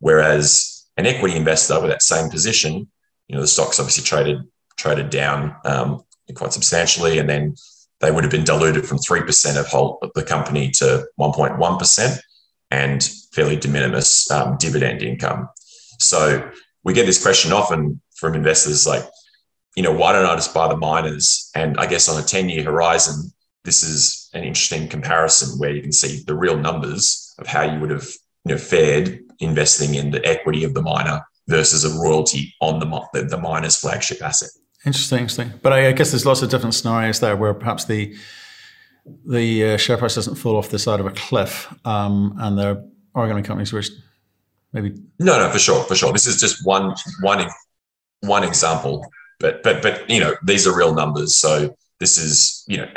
Whereas 0.00 0.86
an 0.96 1.06
equity 1.06 1.36
investor 1.36 1.80
with 1.80 1.90
that 1.90 2.02
same 2.02 2.30
position, 2.30 2.88
you 3.28 3.34
know, 3.34 3.40
the 3.40 3.46
stock's 3.46 3.80
obviously 3.80 4.04
traded 4.04 4.38
traded 4.76 5.08
down 5.08 5.56
um, 5.64 6.02
quite 6.34 6.52
substantially. 6.52 7.18
And 7.18 7.28
then 7.28 7.54
they 8.04 8.10
would 8.10 8.22
have 8.22 8.30
been 8.30 8.44
diluted 8.44 8.86
from 8.86 8.98
3% 8.98 9.58
of, 9.58 9.66
whole, 9.66 9.98
of 10.02 10.10
the 10.14 10.22
company 10.22 10.70
to 10.70 11.06
1.1% 11.18 12.20
and 12.70 13.02
fairly 13.32 13.56
de 13.56 13.68
minimis 13.68 14.30
um, 14.30 14.56
dividend 14.58 15.02
income. 15.02 15.48
So 16.00 16.50
we 16.82 16.92
get 16.92 17.06
this 17.06 17.22
question 17.22 17.52
often 17.52 18.00
from 18.16 18.34
investors 18.34 18.86
like, 18.86 19.04
you 19.74 19.82
know, 19.82 19.92
why 19.92 20.12
don't 20.12 20.26
I 20.26 20.34
just 20.34 20.52
buy 20.52 20.68
the 20.68 20.76
miners? 20.76 21.50
And 21.54 21.78
I 21.78 21.86
guess 21.86 22.08
on 22.08 22.22
a 22.22 22.26
10 22.26 22.48
year 22.48 22.64
horizon, 22.64 23.32
this 23.64 23.82
is 23.82 24.28
an 24.34 24.44
interesting 24.44 24.86
comparison 24.88 25.58
where 25.58 25.70
you 25.70 25.80
can 25.80 25.92
see 25.92 26.22
the 26.26 26.34
real 26.34 26.58
numbers 26.58 27.34
of 27.38 27.46
how 27.46 27.62
you 27.62 27.80
would 27.80 27.90
have 27.90 28.06
you 28.44 28.54
know, 28.54 28.58
fared 28.58 29.20
investing 29.40 29.94
in 29.94 30.10
the 30.10 30.24
equity 30.26 30.62
of 30.64 30.74
the 30.74 30.82
miner 30.82 31.22
versus 31.48 31.84
a 31.84 32.00
royalty 32.00 32.54
on 32.60 32.78
the, 32.80 33.08
the, 33.14 33.22
the 33.22 33.40
miner's 33.40 33.76
flagship 33.76 34.22
asset. 34.22 34.50
Interesting, 34.86 35.20
interesting. 35.20 35.52
But 35.62 35.72
I, 35.72 35.88
I, 35.88 35.92
guess 35.92 36.10
there's 36.10 36.26
lots 36.26 36.42
of 36.42 36.50
different 36.50 36.74
scenarios 36.74 37.20
there 37.20 37.36
where 37.36 37.54
perhaps 37.54 37.86
the 37.86 38.14
the 39.26 39.74
uh, 39.74 39.76
share 39.76 39.96
price 39.96 40.14
doesn't 40.14 40.36
fall 40.36 40.56
off 40.56 40.68
the 40.68 40.78
side 40.78 41.00
of 41.00 41.06
a 41.06 41.10
cliff, 41.10 41.72
um, 41.86 42.34
and 42.38 42.58
there 42.58 42.82
are 43.14 43.26
going 43.26 43.36
to 43.36 43.42
be 43.42 43.46
companies 43.46 43.72
which 43.72 43.90
maybe 44.72 44.94
no, 45.18 45.38
no, 45.38 45.48
for 45.50 45.58
sure, 45.58 45.82
for 45.84 45.94
sure. 45.94 46.12
This 46.12 46.26
is 46.26 46.38
just 46.38 46.66
one 46.66 46.94
one 47.20 47.46
one 48.20 48.44
example, 48.44 49.06
but 49.40 49.62
but 49.62 49.82
but 49.82 50.08
you 50.08 50.20
know 50.20 50.34
these 50.44 50.66
are 50.66 50.76
real 50.76 50.94
numbers, 50.94 51.36
so 51.36 51.74
this 52.00 52.18
is 52.18 52.64
you 52.68 52.76
know, 52.76 52.88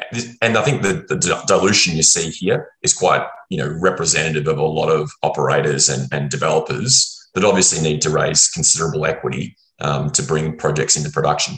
and 0.41 0.57
I 0.57 0.63
think 0.63 0.81
the, 0.81 1.05
the 1.07 1.43
dilution 1.47 1.95
you 1.95 2.03
see 2.03 2.29
here 2.29 2.69
is 2.81 2.93
quite 2.93 3.25
you 3.49 3.57
know 3.57 3.77
representative 3.81 4.47
of 4.47 4.57
a 4.57 4.65
lot 4.65 4.89
of 4.89 5.09
operators 5.23 5.87
and, 5.87 6.11
and 6.11 6.29
developers 6.29 7.13
that 7.33 7.45
obviously 7.45 7.81
need 7.81 8.01
to 8.01 8.09
raise 8.09 8.49
considerable 8.49 9.05
equity 9.05 9.55
um, 9.79 10.09
to 10.11 10.23
bring 10.23 10.57
projects 10.57 10.97
into 10.97 11.11
production. 11.11 11.57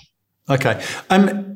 Okay. 0.50 0.84
Um, 1.10 1.50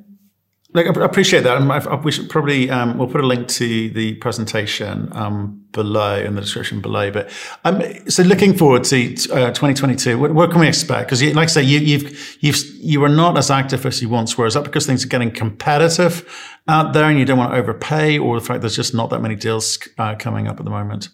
like, 0.74 0.88
I 0.88 1.06
appreciate 1.06 1.42
that. 1.42 1.58
And 1.58 2.04
we 2.04 2.12
should 2.12 2.30
probably 2.30 2.70
um, 2.70 2.98
we'll 2.98 3.08
put 3.08 3.22
a 3.22 3.28
link 3.28 3.48
to 3.48 3.90
the 3.92 4.16
presentation 4.16 5.10
um, 5.12 5.64
below 5.72 6.20
in 6.20 6.34
the 6.34 6.42
description 6.42 6.82
below. 6.82 7.12
But 7.12 7.30
um, 7.64 7.82
so 8.10 8.24
looking 8.24 8.58
forward 8.58 8.84
to 8.86 9.14
uh, 9.32 9.52
2022, 9.52 10.18
what, 10.18 10.34
what, 10.34 10.52
can 10.52 10.62
we 10.62 10.68
expect? 10.68 11.10
Because, 11.10 11.22
like 11.22 11.50
I 11.50 11.52
say, 11.52 11.64
you, 11.64 11.80
you've 11.80 12.38
you've 12.42 12.58
you 12.76 13.04
are 13.04 13.10
not 13.10 13.38
as 13.38 13.52
active 13.52 13.86
as 13.86 14.02
you 14.02 14.10
once 14.10 14.36
were. 14.36 14.48
Is 14.48 14.56
that 14.56 14.64
because 14.64 14.88
things 14.88 15.06
are 15.06 15.10
getting 15.10 15.32
competitive 15.32 16.28
out 16.68 16.94
there, 16.94 17.06
and 17.06 17.20
you 17.20 17.26
don't 17.26 17.38
want 17.38 17.52
to 17.52 17.58
overpay, 17.58 18.18
or 18.18 18.40
the 18.40 18.46
fact 18.46 18.62
there's 18.62 18.76
just 18.76 18.96
not 18.96 19.12
that 19.12 19.20
many 19.20 19.36
deals 19.36 19.78
uh, 20.00 20.16
coming 20.16 20.48
up 20.48 20.58
at 20.58 20.66
the 20.66 20.72
moment? 20.72 21.10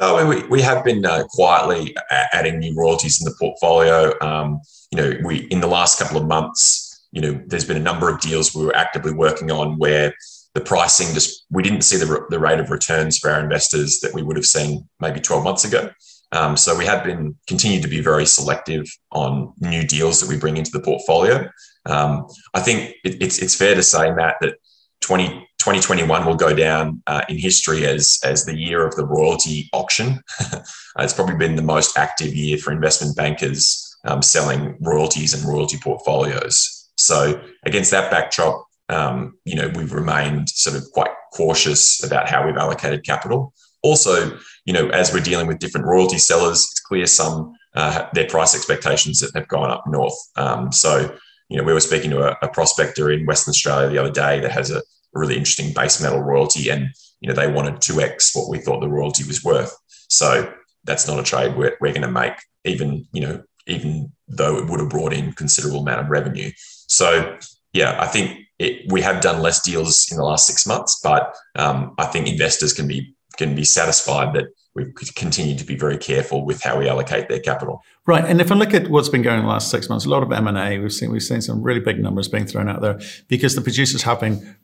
No, 0.00 0.26
we, 0.26 0.42
we 0.44 0.60
have 0.62 0.84
been 0.84 1.04
uh, 1.04 1.24
quietly 1.30 1.96
adding 2.32 2.58
new 2.58 2.74
royalties 2.74 3.20
in 3.20 3.24
the 3.24 3.34
portfolio. 3.38 4.12
Um, 4.20 4.60
you 4.90 4.96
know, 5.00 5.12
we 5.24 5.38
in 5.50 5.60
the 5.60 5.66
last 5.68 6.00
couple 6.00 6.16
of 6.16 6.26
months 6.26 6.87
you 7.12 7.20
know, 7.20 7.40
there's 7.46 7.64
been 7.64 7.76
a 7.76 7.80
number 7.80 8.08
of 8.08 8.20
deals 8.20 8.54
we 8.54 8.64
were 8.64 8.76
actively 8.76 9.12
working 9.12 9.50
on 9.50 9.78
where 9.78 10.14
the 10.54 10.60
pricing 10.60 11.14
just 11.14 11.46
we 11.50 11.62
didn't 11.62 11.82
see 11.82 11.96
the, 11.96 12.26
the 12.30 12.38
rate 12.38 12.60
of 12.60 12.70
returns 12.70 13.18
for 13.18 13.30
our 13.30 13.40
investors 13.40 14.00
that 14.00 14.14
we 14.14 14.22
would 14.22 14.36
have 14.36 14.44
seen 14.44 14.88
maybe 15.00 15.20
12 15.20 15.44
months 15.44 15.64
ago. 15.64 15.90
Um, 16.32 16.56
so 16.56 16.76
we 16.76 16.84
have 16.84 17.04
been 17.04 17.36
continued 17.46 17.82
to 17.82 17.88
be 17.88 18.00
very 18.00 18.26
selective 18.26 18.84
on 19.12 19.54
new 19.60 19.86
deals 19.86 20.20
that 20.20 20.28
we 20.28 20.38
bring 20.38 20.56
into 20.56 20.70
the 20.70 20.80
portfolio. 20.80 21.48
Um, 21.86 22.26
I 22.52 22.60
think 22.60 22.94
it, 23.04 23.22
it's 23.22 23.38
it's 23.38 23.54
fair 23.54 23.74
to 23.74 23.82
say, 23.82 24.12
Matt, 24.12 24.36
that 24.42 24.56
20, 25.00 25.28
2021 25.58 26.26
will 26.26 26.34
go 26.34 26.54
down 26.54 27.02
uh, 27.06 27.22
in 27.28 27.38
history 27.38 27.86
as 27.86 28.18
as 28.24 28.44
the 28.44 28.58
year 28.58 28.86
of 28.86 28.94
the 28.96 29.06
royalty 29.06 29.70
auction. 29.72 30.20
it's 30.98 31.14
probably 31.14 31.36
been 31.36 31.56
the 31.56 31.62
most 31.62 31.96
active 31.96 32.34
year 32.34 32.58
for 32.58 32.72
investment 32.72 33.16
bankers 33.16 33.96
um, 34.04 34.20
selling 34.20 34.76
royalties 34.80 35.32
and 35.32 35.44
royalty 35.44 35.78
portfolios. 35.82 36.77
So 36.98 37.40
against 37.64 37.90
that 37.92 38.10
backdrop, 38.10 38.66
um, 38.88 39.38
you 39.44 39.54
know, 39.54 39.70
we've 39.74 39.92
remained 39.92 40.48
sort 40.48 40.76
of 40.76 40.90
quite 40.92 41.10
cautious 41.32 42.02
about 42.04 42.28
how 42.28 42.46
we've 42.46 42.56
allocated 42.56 43.04
capital. 43.04 43.52
Also, 43.82 44.38
you 44.64 44.72
know, 44.72 44.88
as 44.88 45.12
we're 45.12 45.20
dealing 45.20 45.46
with 45.46 45.58
different 45.58 45.86
royalty 45.86 46.18
sellers, 46.18 46.62
it's 46.70 46.80
clear 46.80 47.06
some 47.06 47.54
uh, 47.74 48.08
their 48.12 48.26
price 48.26 48.54
expectations 48.54 49.22
have 49.34 49.48
gone 49.48 49.70
up 49.70 49.84
north. 49.86 50.16
Um, 50.36 50.72
so, 50.72 51.16
you 51.48 51.56
know, 51.56 51.62
we 51.62 51.72
were 51.72 51.80
speaking 51.80 52.10
to 52.10 52.30
a, 52.30 52.36
a, 52.42 52.48
prospector 52.48 53.10
in 53.10 53.26
Western 53.26 53.52
Australia 53.52 53.88
the 53.88 53.98
other 53.98 54.10
day 54.10 54.40
that 54.40 54.50
has 54.50 54.70
a, 54.70 54.82
really 55.14 55.36
interesting 55.36 55.72
base 55.72 56.00
metal 56.00 56.20
royalty, 56.20 56.68
and 56.68 56.88
you 57.20 57.28
know, 57.28 57.34
they 57.34 57.50
wanted 57.50 57.80
two 57.80 58.00
x 58.00 58.34
what 58.34 58.48
we 58.48 58.58
thought 58.58 58.80
the 58.80 58.88
royalty 58.88 59.24
was 59.24 59.42
worth. 59.42 59.74
So 60.08 60.52
that's 60.84 61.08
not 61.08 61.18
a 61.18 61.22
trade 61.22 61.56
we're, 61.56 61.76
we're 61.80 61.92
going 61.92 62.02
to 62.02 62.10
make, 62.10 62.34
even 62.64 63.06
you 63.12 63.22
know, 63.22 63.42
even 63.66 64.12
though 64.28 64.58
it 64.58 64.66
would 64.68 64.80
have 64.80 64.90
brought 64.90 65.12
in 65.12 65.32
considerable 65.32 65.80
amount 65.80 66.00
of 66.00 66.10
revenue. 66.10 66.50
So 66.88 67.38
yeah, 67.72 67.96
I 68.00 68.06
think 68.06 68.40
it, 68.58 68.90
we 68.90 69.00
have 69.02 69.20
done 69.20 69.40
less 69.40 69.62
deals 69.62 70.10
in 70.10 70.16
the 70.16 70.24
last 70.24 70.46
six 70.46 70.66
months, 70.66 71.00
but 71.02 71.34
um, 71.56 71.94
I 71.98 72.06
think 72.06 72.26
investors 72.26 72.72
can 72.72 72.88
be 72.88 73.14
can 73.36 73.54
be 73.54 73.64
satisfied 73.64 74.34
that 74.34 74.46
we 74.74 74.92
continue 75.14 75.56
to 75.56 75.64
be 75.64 75.76
very 75.76 75.96
careful 75.96 76.44
with 76.44 76.60
how 76.60 76.76
we 76.76 76.88
allocate 76.88 77.28
their 77.28 77.38
capital. 77.38 77.82
Right, 78.04 78.24
and 78.24 78.40
if 78.40 78.50
I 78.50 78.56
look 78.56 78.74
at 78.74 78.90
what's 78.90 79.08
been 79.08 79.22
going 79.22 79.38
in 79.38 79.44
the 79.44 79.50
last 79.50 79.70
six 79.70 79.88
months, 79.88 80.06
a 80.06 80.08
lot 80.08 80.24
of 80.24 80.32
M 80.32 80.48
and 80.48 80.58
A, 80.58 80.78
we've 80.78 80.92
seen 80.92 81.12
we've 81.12 81.22
seen 81.22 81.40
some 81.40 81.62
really 81.62 81.80
big 81.80 82.00
numbers 82.00 82.26
being 82.26 82.46
thrown 82.46 82.68
out 82.68 82.80
there 82.80 82.98
because 83.28 83.54
the 83.54 83.60
producers 83.60 84.02
have 84.02 84.20
been 84.20 84.56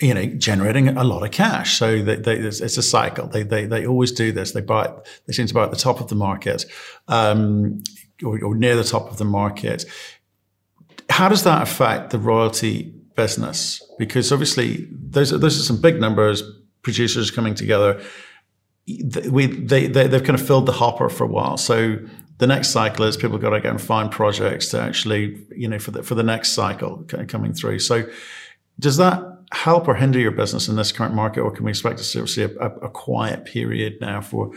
you 0.00 0.14
know, 0.14 0.24
generating 0.24 0.88
a 0.88 1.04
lot 1.04 1.22
of 1.22 1.30
cash. 1.30 1.78
So 1.78 2.02
they, 2.02 2.16
they, 2.16 2.36
it's, 2.36 2.60
a 2.60 2.82
cycle. 2.82 3.26
They, 3.28 3.42
they, 3.42 3.66
they 3.66 3.86
always 3.86 4.12
do 4.12 4.32
this. 4.32 4.52
They 4.52 4.62
buy, 4.62 4.90
they 5.26 5.34
seem 5.34 5.46
to 5.46 5.54
buy 5.54 5.64
at 5.64 5.70
the 5.70 5.76
top 5.76 6.00
of 6.00 6.08
the 6.08 6.14
market, 6.14 6.64
um, 7.06 7.82
or, 8.24 8.42
or, 8.42 8.54
near 8.54 8.76
the 8.76 8.84
top 8.84 9.10
of 9.10 9.18
the 9.18 9.26
market. 9.26 9.84
How 11.10 11.28
does 11.28 11.44
that 11.44 11.60
affect 11.62 12.10
the 12.10 12.18
royalty 12.18 12.94
business? 13.16 13.82
Because 13.98 14.32
obviously, 14.32 14.88
those 14.90 15.32
are, 15.32 15.38
those 15.38 15.58
are 15.58 15.62
some 15.62 15.80
big 15.80 16.00
numbers, 16.00 16.42
producers 16.82 17.30
coming 17.30 17.54
together. 17.54 18.00
We, 19.28 19.46
they, 19.46 19.86
they, 19.86 20.06
they've 20.06 20.24
kind 20.24 20.38
of 20.38 20.46
filled 20.46 20.66
the 20.66 20.72
hopper 20.72 21.08
for 21.08 21.24
a 21.24 21.28
while. 21.28 21.56
So 21.56 21.96
the 22.38 22.46
next 22.46 22.70
cycle 22.70 23.04
is 23.04 23.16
people 23.16 23.38
got 23.38 23.50
to 23.50 23.60
go 23.60 23.70
and 23.70 23.80
find 23.80 24.10
projects 24.10 24.68
to 24.70 24.80
actually, 24.80 25.44
you 25.54 25.68
know, 25.68 25.78
for 25.78 25.90
the, 25.90 26.02
for 26.02 26.14
the 26.14 26.22
next 26.22 26.52
cycle 26.52 27.04
coming 27.28 27.52
through. 27.52 27.80
So 27.80 28.08
does 28.78 28.96
that 28.96 29.22
help 29.52 29.88
or 29.88 29.94
hinder 29.94 30.18
your 30.18 30.30
business 30.30 30.68
in 30.68 30.76
this 30.76 30.92
current 30.92 31.14
market, 31.14 31.40
or 31.40 31.50
can 31.50 31.64
we 31.64 31.70
expect 31.70 31.98
to 31.98 32.04
see 32.04 32.42
a, 32.42 32.48
a 32.48 32.88
quiet 32.88 33.44
period 33.44 33.98
now 34.00 34.20
for 34.20 34.52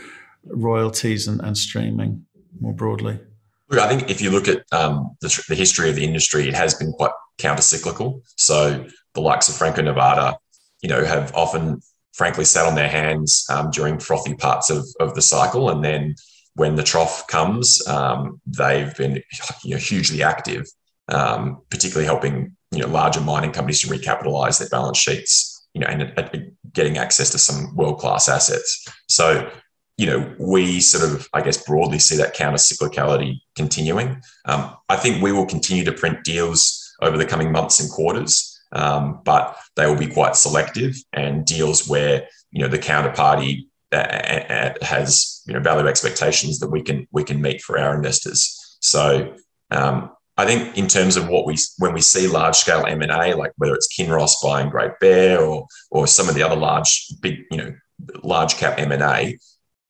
royalties 0.46 1.28
and, 1.28 1.40
and 1.42 1.58
streaming 1.58 2.24
more 2.60 2.72
broadly? 2.72 3.20
Look, 3.68 3.80
I 3.80 3.88
think 3.88 4.10
if 4.10 4.20
you 4.20 4.30
look 4.30 4.48
at 4.48 4.64
um, 4.72 5.16
the, 5.20 5.44
the, 5.48 5.54
history 5.54 5.88
of 5.88 5.96
the 5.96 6.04
industry, 6.04 6.48
it 6.48 6.54
has 6.54 6.74
been 6.74 6.92
quite 6.92 7.12
counter-cyclical. 7.38 8.22
So 8.36 8.86
the 9.14 9.20
likes 9.20 9.48
of 9.48 9.56
Franco 9.56 9.82
Nevada, 9.82 10.36
you 10.82 10.88
know, 10.88 11.04
have 11.04 11.34
often, 11.34 11.80
frankly, 12.12 12.44
sat 12.44 12.66
on 12.66 12.74
their 12.74 12.88
hands 12.88 13.46
um, 13.50 13.70
during 13.70 13.98
frothy 13.98 14.34
parts 14.34 14.70
of, 14.70 14.84
of 15.00 15.14
the 15.14 15.22
cycle, 15.22 15.70
and 15.70 15.82
then 15.82 16.14
when 16.54 16.76
the 16.76 16.82
trough 16.82 17.26
comes, 17.26 17.86
um, 17.88 18.40
they've 18.46 18.94
been 18.96 19.22
you 19.64 19.74
know, 19.74 19.80
hugely 19.80 20.22
active, 20.22 20.66
um, 21.08 21.62
particularly 21.70 22.06
helping 22.06 22.56
you 22.70 22.80
know 22.80 22.88
larger 22.88 23.20
mining 23.20 23.52
companies 23.52 23.80
to 23.80 23.86
recapitalize 23.86 24.58
their 24.58 24.68
balance 24.68 24.98
sheets, 24.98 25.66
you 25.74 25.80
know, 25.80 25.86
and, 25.86 26.02
and 26.02 26.52
getting 26.72 26.98
access 26.98 27.30
to 27.30 27.38
some 27.38 27.74
world-class 27.74 28.28
assets. 28.28 28.86
So 29.08 29.50
you 29.96 30.06
know, 30.06 30.34
we 30.38 30.80
sort 30.80 31.04
of, 31.04 31.28
I 31.32 31.40
guess, 31.40 31.64
broadly 31.64 31.98
see 31.98 32.16
that 32.16 32.34
counter 32.34 32.58
cyclicality 32.58 33.40
continuing. 33.54 34.20
Um, 34.44 34.74
I 34.88 34.96
think 34.96 35.22
we 35.22 35.32
will 35.32 35.46
continue 35.46 35.84
to 35.84 35.92
print 35.92 36.24
deals 36.24 36.94
over 37.00 37.16
the 37.16 37.26
coming 37.26 37.52
months 37.52 37.80
and 37.80 37.90
quarters, 37.90 38.60
um, 38.72 39.20
but 39.24 39.56
they 39.76 39.86
will 39.86 39.98
be 39.98 40.08
quite 40.08 40.36
selective 40.36 40.96
and 41.12 41.44
deals 41.44 41.88
where 41.88 42.26
you 42.50 42.62
know 42.62 42.68
the 42.68 42.78
counterparty 42.78 43.66
uh, 43.92 43.96
uh, 43.96 44.44
uh, 44.50 44.74
has 44.84 45.42
you 45.46 45.54
know 45.54 45.60
value 45.60 45.86
expectations 45.86 46.58
that 46.58 46.70
we 46.70 46.82
can 46.82 47.06
we 47.12 47.22
can 47.22 47.40
meet 47.40 47.62
for 47.62 47.78
our 47.78 47.94
investors. 47.94 48.76
So 48.80 49.34
um, 49.70 50.10
I 50.36 50.44
think 50.44 50.76
in 50.76 50.88
terms 50.88 51.16
of 51.16 51.28
what 51.28 51.46
we 51.46 51.56
when 51.78 51.94
we 51.94 52.00
see 52.00 52.26
large 52.26 52.56
scale 52.56 52.84
M 52.84 53.02
and 53.02 53.12
A, 53.12 53.34
like 53.34 53.52
whether 53.56 53.74
it's 53.74 53.88
Kinross 53.96 54.42
buying 54.42 54.70
Great 54.70 54.98
Bear 55.00 55.40
or 55.40 55.66
or 55.90 56.08
some 56.08 56.28
of 56.28 56.34
the 56.34 56.42
other 56.42 56.56
large 56.56 57.06
big 57.20 57.44
you 57.52 57.58
know 57.58 57.74
large 58.22 58.56
cap 58.56 58.78
M 58.78 58.90
and 58.90 59.02
A, 59.02 59.38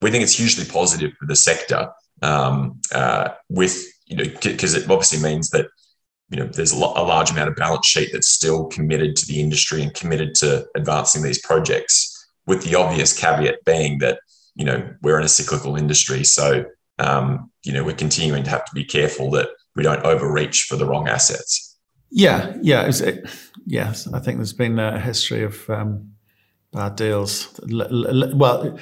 we 0.05 0.11
think 0.11 0.23
it's 0.23 0.37
hugely 0.37 0.67
positive 0.67 1.15
for 1.19 1.25
the 1.25 1.35
sector. 1.35 1.91
Um, 2.21 2.79
uh, 2.93 3.31
with 3.49 3.87
you 4.07 4.17
know, 4.17 4.25
because 4.43 4.75
it 4.75 4.83
obviously 4.83 5.19
means 5.19 5.49
that 5.51 5.67
you 6.29 6.39
know 6.39 6.47
there's 6.47 6.73
a, 6.73 6.79
lo- 6.79 6.93
a, 6.95 7.03
large 7.03 7.31
amount 7.31 7.49
of 7.49 7.57
balance 7.57 7.87
sheet 7.87 8.11
that's 8.13 8.29
still 8.29 8.67
committed 8.67 9.17
to 9.17 9.27
the 9.27 9.41
industry 9.41 9.83
and 9.83 9.95
committed 9.95 10.35
to 10.37 10.67
advancing 10.77 11.23
these 11.23 11.41
projects. 11.41 12.11
With 12.47 12.65
the 12.65 12.75
obvious 12.75 13.19
caveat 13.19 13.65
being 13.65 13.99
that 14.01 14.21
you 14.55 14.67
know 14.67 14.95
we're 15.01 15.19
in 15.19 15.25
a 15.25 15.29
cyclical 15.29 15.75
industry, 15.75 16.23
so 16.23 16.67
um, 16.99 17.51
you 17.63 17.73
know 17.73 17.83
we're 17.83 17.97
continuing 17.97 18.45
to 18.45 18.51
have 18.51 18.67
to 18.67 18.75
be 18.75 18.85
careful 18.85 19.31
that 19.31 19.49
we 19.75 19.83
don't 19.83 20.05
overreach 20.05 20.65
for 20.65 20.77
the 20.77 20.85
wrong 20.85 21.09
assets. 21.09 21.79
Yeah, 22.11 22.55
yeah, 22.61 22.91
it, 22.93 23.27
yes. 23.65 24.07
I 24.13 24.19
think 24.19 24.37
there's 24.37 24.53
been 24.53 24.79
a 24.79 25.01
history 25.01 25.45
of 25.45 25.69
um, 25.71 26.13
bad 26.73 26.97
deals. 26.97 27.59
Well 27.67 28.79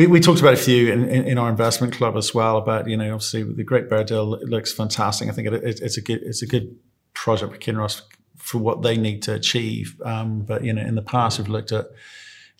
we, 0.00 0.06
we 0.06 0.18
talked 0.18 0.40
about 0.40 0.54
a 0.54 0.56
few 0.56 0.90
in, 0.90 1.04
in, 1.04 1.26
in, 1.26 1.36
our 1.36 1.50
investment 1.50 1.92
club 1.92 2.16
as 2.16 2.34
well 2.34 2.56
about 2.56 2.88
you 2.88 2.96
know 2.96 3.12
obviously 3.12 3.42
the 3.42 3.62
Great 3.62 3.90
Bear 3.90 4.02
deal 4.02 4.30
looks 4.48 4.72
fantastic. 4.72 5.28
I 5.28 5.32
think 5.32 5.48
it, 5.48 5.52
it, 5.52 5.80
it's 5.82 5.98
a 5.98 6.00
good 6.00 6.22
it's 6.22 6.40
a 6.40 6.46
good 6.46 6.74
project 7.12 7.52
for 7.52 7.58
Kinross 7.58 8.00
for 8.38 8.56
what 8.56 8.80
they 8.80 8.96
need 8.96 9.22
to 9.24 9.34
achieve. 9.34 10.00
Um, 10.02 10.40
but 10.40 10.64
you 10.64 10.72
know 10.72 10.80
in 10.80 10.94
the 10.94 11.02
past 11.02 11.38
we've 11.38 11.48
looked 11.48 11.70
at 11.70 11.88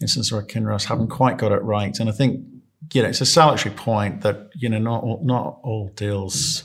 instances 0.02 0.30
where 0.30 0.42
Kinross 0.42 0.84
haven't 0.84 1.08
quite 1.08 1.38
got 1.38 1.50
it 1.50 1.62
right, 1.62 1.98
and 1.98 2.10
I 2.10 2.12
think 2.12 2.44
you 2.92 3.02
know 3.02 3.08
it's 3.08 3.22
a 3.22 3.26
salutary 3.26 3.74
point 3.74 4.20
that 4.20 4.50
you 4.54 4.68
know 4.68 4.78
not 4.78 5.02
all, 5.02 5.22
not 5.24 5.60
all 5.62 5.88
deals 5.94 6.64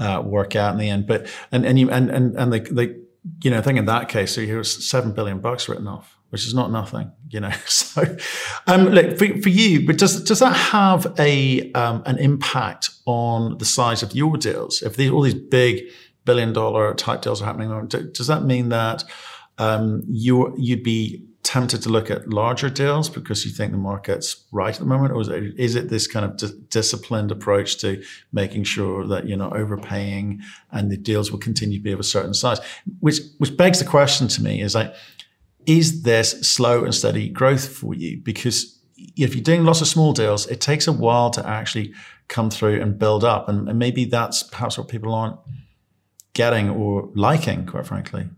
uh, 0.00 0.20
work 0.24 0.56
out 0.56 0.72
in 0.72 0.78
the 0.78 0.88
end. 0.88 1.06
But 1.06 1.28
and 1.52 1.64
and 1.64 1.78
you 1.78 1.88
and 1.88 2.10
and 2.10 2.36
and 2.36 2.52
they 2.52 2.60
they 2.60 2.96
you 3.44 3.52
know 3.52 3.58
I 3.58 3.62
think 3.62 3.78
in 3.78 3.84
that 3.84 4.08
case 4.08 4.34
so 4.34 4.40
here's 4.40 4.88
seven 4.88 5.12
billion 5.12 5.38
bucks 5.38 5.68
written 5.68 5.86
off 5.86 6.16
which 6.30 6.46
is 6.46 6.54
not 6.54 6.70
nothing, 6.70 7.12
you 7.28 7.40
know. 7.40 7.52
So, 7.66 8.16
um, 8.66 8.86
look 8.86 9.18
for, 9.18 9.26
for 9.42 9.48
you, 9.48 9.86
but 9.86 9.98
does 9.98 10.22
does 10.24 10.38
that 10.38 10.54
have 10.54 11.12
a 11.18 11.70
um, 11.72 12.02
an 12.06 12.18
impact 12.18 12.90
on 13.06 13.58
the 13.58 13.64
size 13.64 14.02
of 14.02 14.14
your 14.14 14.36
deals? 14.36 14.82
If 14.82 14.96
these, 14.96 15.10
all 15.10 15.22
these 15.22 15.34
big 15.34 15.82
billion 16.24 16.52
dollar 16.52 16.94
type 16.94 17.22
deals 17.22 17.42
are 17.42 17.46
happening, 17.46 17.88
does 17.88 18.26
that 18.28 18.44
mean 18.44 18.68
that 18.68 19.04
um, 19.58 20.02
you 20.08 20.54
you'd 20.56 20.82
be 20.82 21.26
tempted 21.42 21.82
to 21.82 21.88
look 21.88 22.10
at 22.10 22.28
larger 22.28 22.68
deals 22.68 23.08
because 23.08 23.44
you 23.44 23.50
think 23.50 23.72
the 23.72 23.78
market's 23.78 24.44
right 24.52 24.74
at 24.74 24.78
the 24.78 24.86
moment, 24.86 25.12
or 25.12 25.20
is 25.22 25.28
it, 25.28 25.58
is 25.58 25.74
it 25.74 25.88
this 25.88 26.06
kind 26.06 26.24
of 26.24 26.36
d- 26.36 26.60
disciplined 26.68 27.32
approach 27.32 27.78
to 27.78 28.02
making 28.32 28.62
sure 28.62 29.06
that 29.06 29.26
you're 29.26 29.38
not 29.38 29.56
overpaying 29.56 30.40
and 30.70 30.90
the 30.90 30.96
deals 30.96 31.32
will 31.32 31.38
continue 31.38 31.78
to 31.78 31.82
be 31.82 31.92
of 31.92 32.00
a 32.00 32.04
certain 32.04 32.34
size? 32.34 32.60
Which 33.00 33.20
which 33.38 33.56
begs 33.56 33.78
the 33.78 33.84
question 33.84 34.28
to 34.28 34.42
me 34.42 34.60
is 34.60 34.74
like 34.74 34.94
is 35.66 36.02
this 36.02 36.32
slow 36.40 36.84
and 36.84 36.94
steady 36.94 37.28
growth 37.28 37.68
for 37.68 37.94
you? 37.94 38.18
Because 38.22 38.80
if 39.16 39.34
you're 39.34 39.44
doing 39.44 39.64
lots 39.64 39.80
of 39.80 39.88
small 39.88 40.12
deals, 40.12 40.46
it 40.46 40.60
takes 40.60 40.86
a 40.86 40.92
while 40.92 41.30
to 41.30 41.46
actually 41.46 41.92
come 42.28 42.50
through 42.50 42.80
and 42.80 42.98
build 42.98 43.24
up. 43.24 43.48
And, 43.48 43.68
and 43.68 43.78
maybe 43.78 44.04
that's 44.04 44.42
perhaps 44.42 44.78
what 44.78 44.88
people 44.88 45.14
aren't 45.14 45.36
getting 46.32 46.70
or 46.70 47.10
liking, 47.14 47.66
quite 47.66 47.86
frankly. 47.86 48.28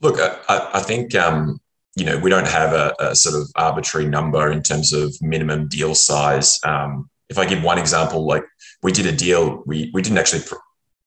Look, 0.00 0.18
I, 0.20 0.70
I 0.74 0.80
think, 0.80 1.14
um, 1.14 1.60
you 1.94 2.04
know, 2.04 2.18
we 2.18 2.30
don't 2.30 2.46
have 2.46 2.72
a, 2.72 2.94
a, 3.00 3.14
sort 3.14 3.34
of 3.34 3.48
arbitrary 3.56 4.06
number 4.06 4.50
in 4.50 4.62
terms 4.62 4.92
of 4.92 5.14
minimum 5.20 5.68
deal 5.68 5.94
size. 5.94 6.58
Um, 6.64 7.08
if 7.28 7.38
I 7.38 7.46
give 7.46 7.62
one 7.62 7.78
example, 7.78 8.26
like 8.26 8.44
we 8.82 8.92
did 8.92 9.06
a 9.06 9.12
deal, 9.12 9.62
we, 9.66 9.90
we 9.94 10.02
didn't 10.02 10.18
actually 10.18 10.42
pr- 10.42 10.56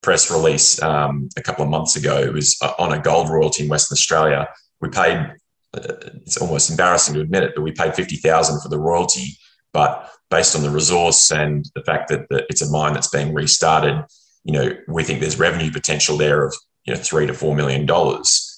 press 0.02 0.32
release 0.32 0.82
um, 0.82 1.30
a 1.38 1.42
couple 1.42 1.64
of 1.64 1.70
months 1.70 1.96
ago. 1.96 2.18
It 2.18 2.34
was 2.34 2.58
uh, 2.62 2.74
on 2.80 2.94
a 2.94 3.00
gold 3.00 3.30
royalty 3.30 3.64
in 3.64 3.70
Western 3.70 3.96
Australia. 3.96 4.48
We 4.82 4.90
paid 4.90 5.36
it's 5.74 6.38
almost 6.38 6.70
embarrassing 6.70 7.14
to 7.16 7.22
admit 7.22 7.44
it, 7.44 7.54
but 7.56 7.62
we 7.62 7.72
paid 7.72 7.96
50,000 7.96 8.62
for 8.62 8.70
the 8.70 8.80
royalty. 8.80 9.38
But 9.74 10.10
based 10.30 10.56
on 10.56 10.64
the 10.64 10.70
resource 10.70 11.32
and 11.32 11.66
the 11.76 11.84
fact 11.84 12.10
that 12.10 12.26
it's 12.50 12.62
a 12.62 12.72
mine 12.72 12.94
that's 12.94 13.10
being 13.10 13.34
restarted, 13.34 14.04
you 14.44 14.54
know, 14.54 14.72
we 14.88 15.04
think 15.04 15.20
there's 15.20 15.40
revenue 15.40 15.72
potential 15.72 16.18
there 16.18 16.46
of, 16.46 16.56
you 16.86 16.94
know, 16.94 17.00
three 17.00 17.28
to 17.28 17.34
$4 17.34 17.56
million, 17.56 17.88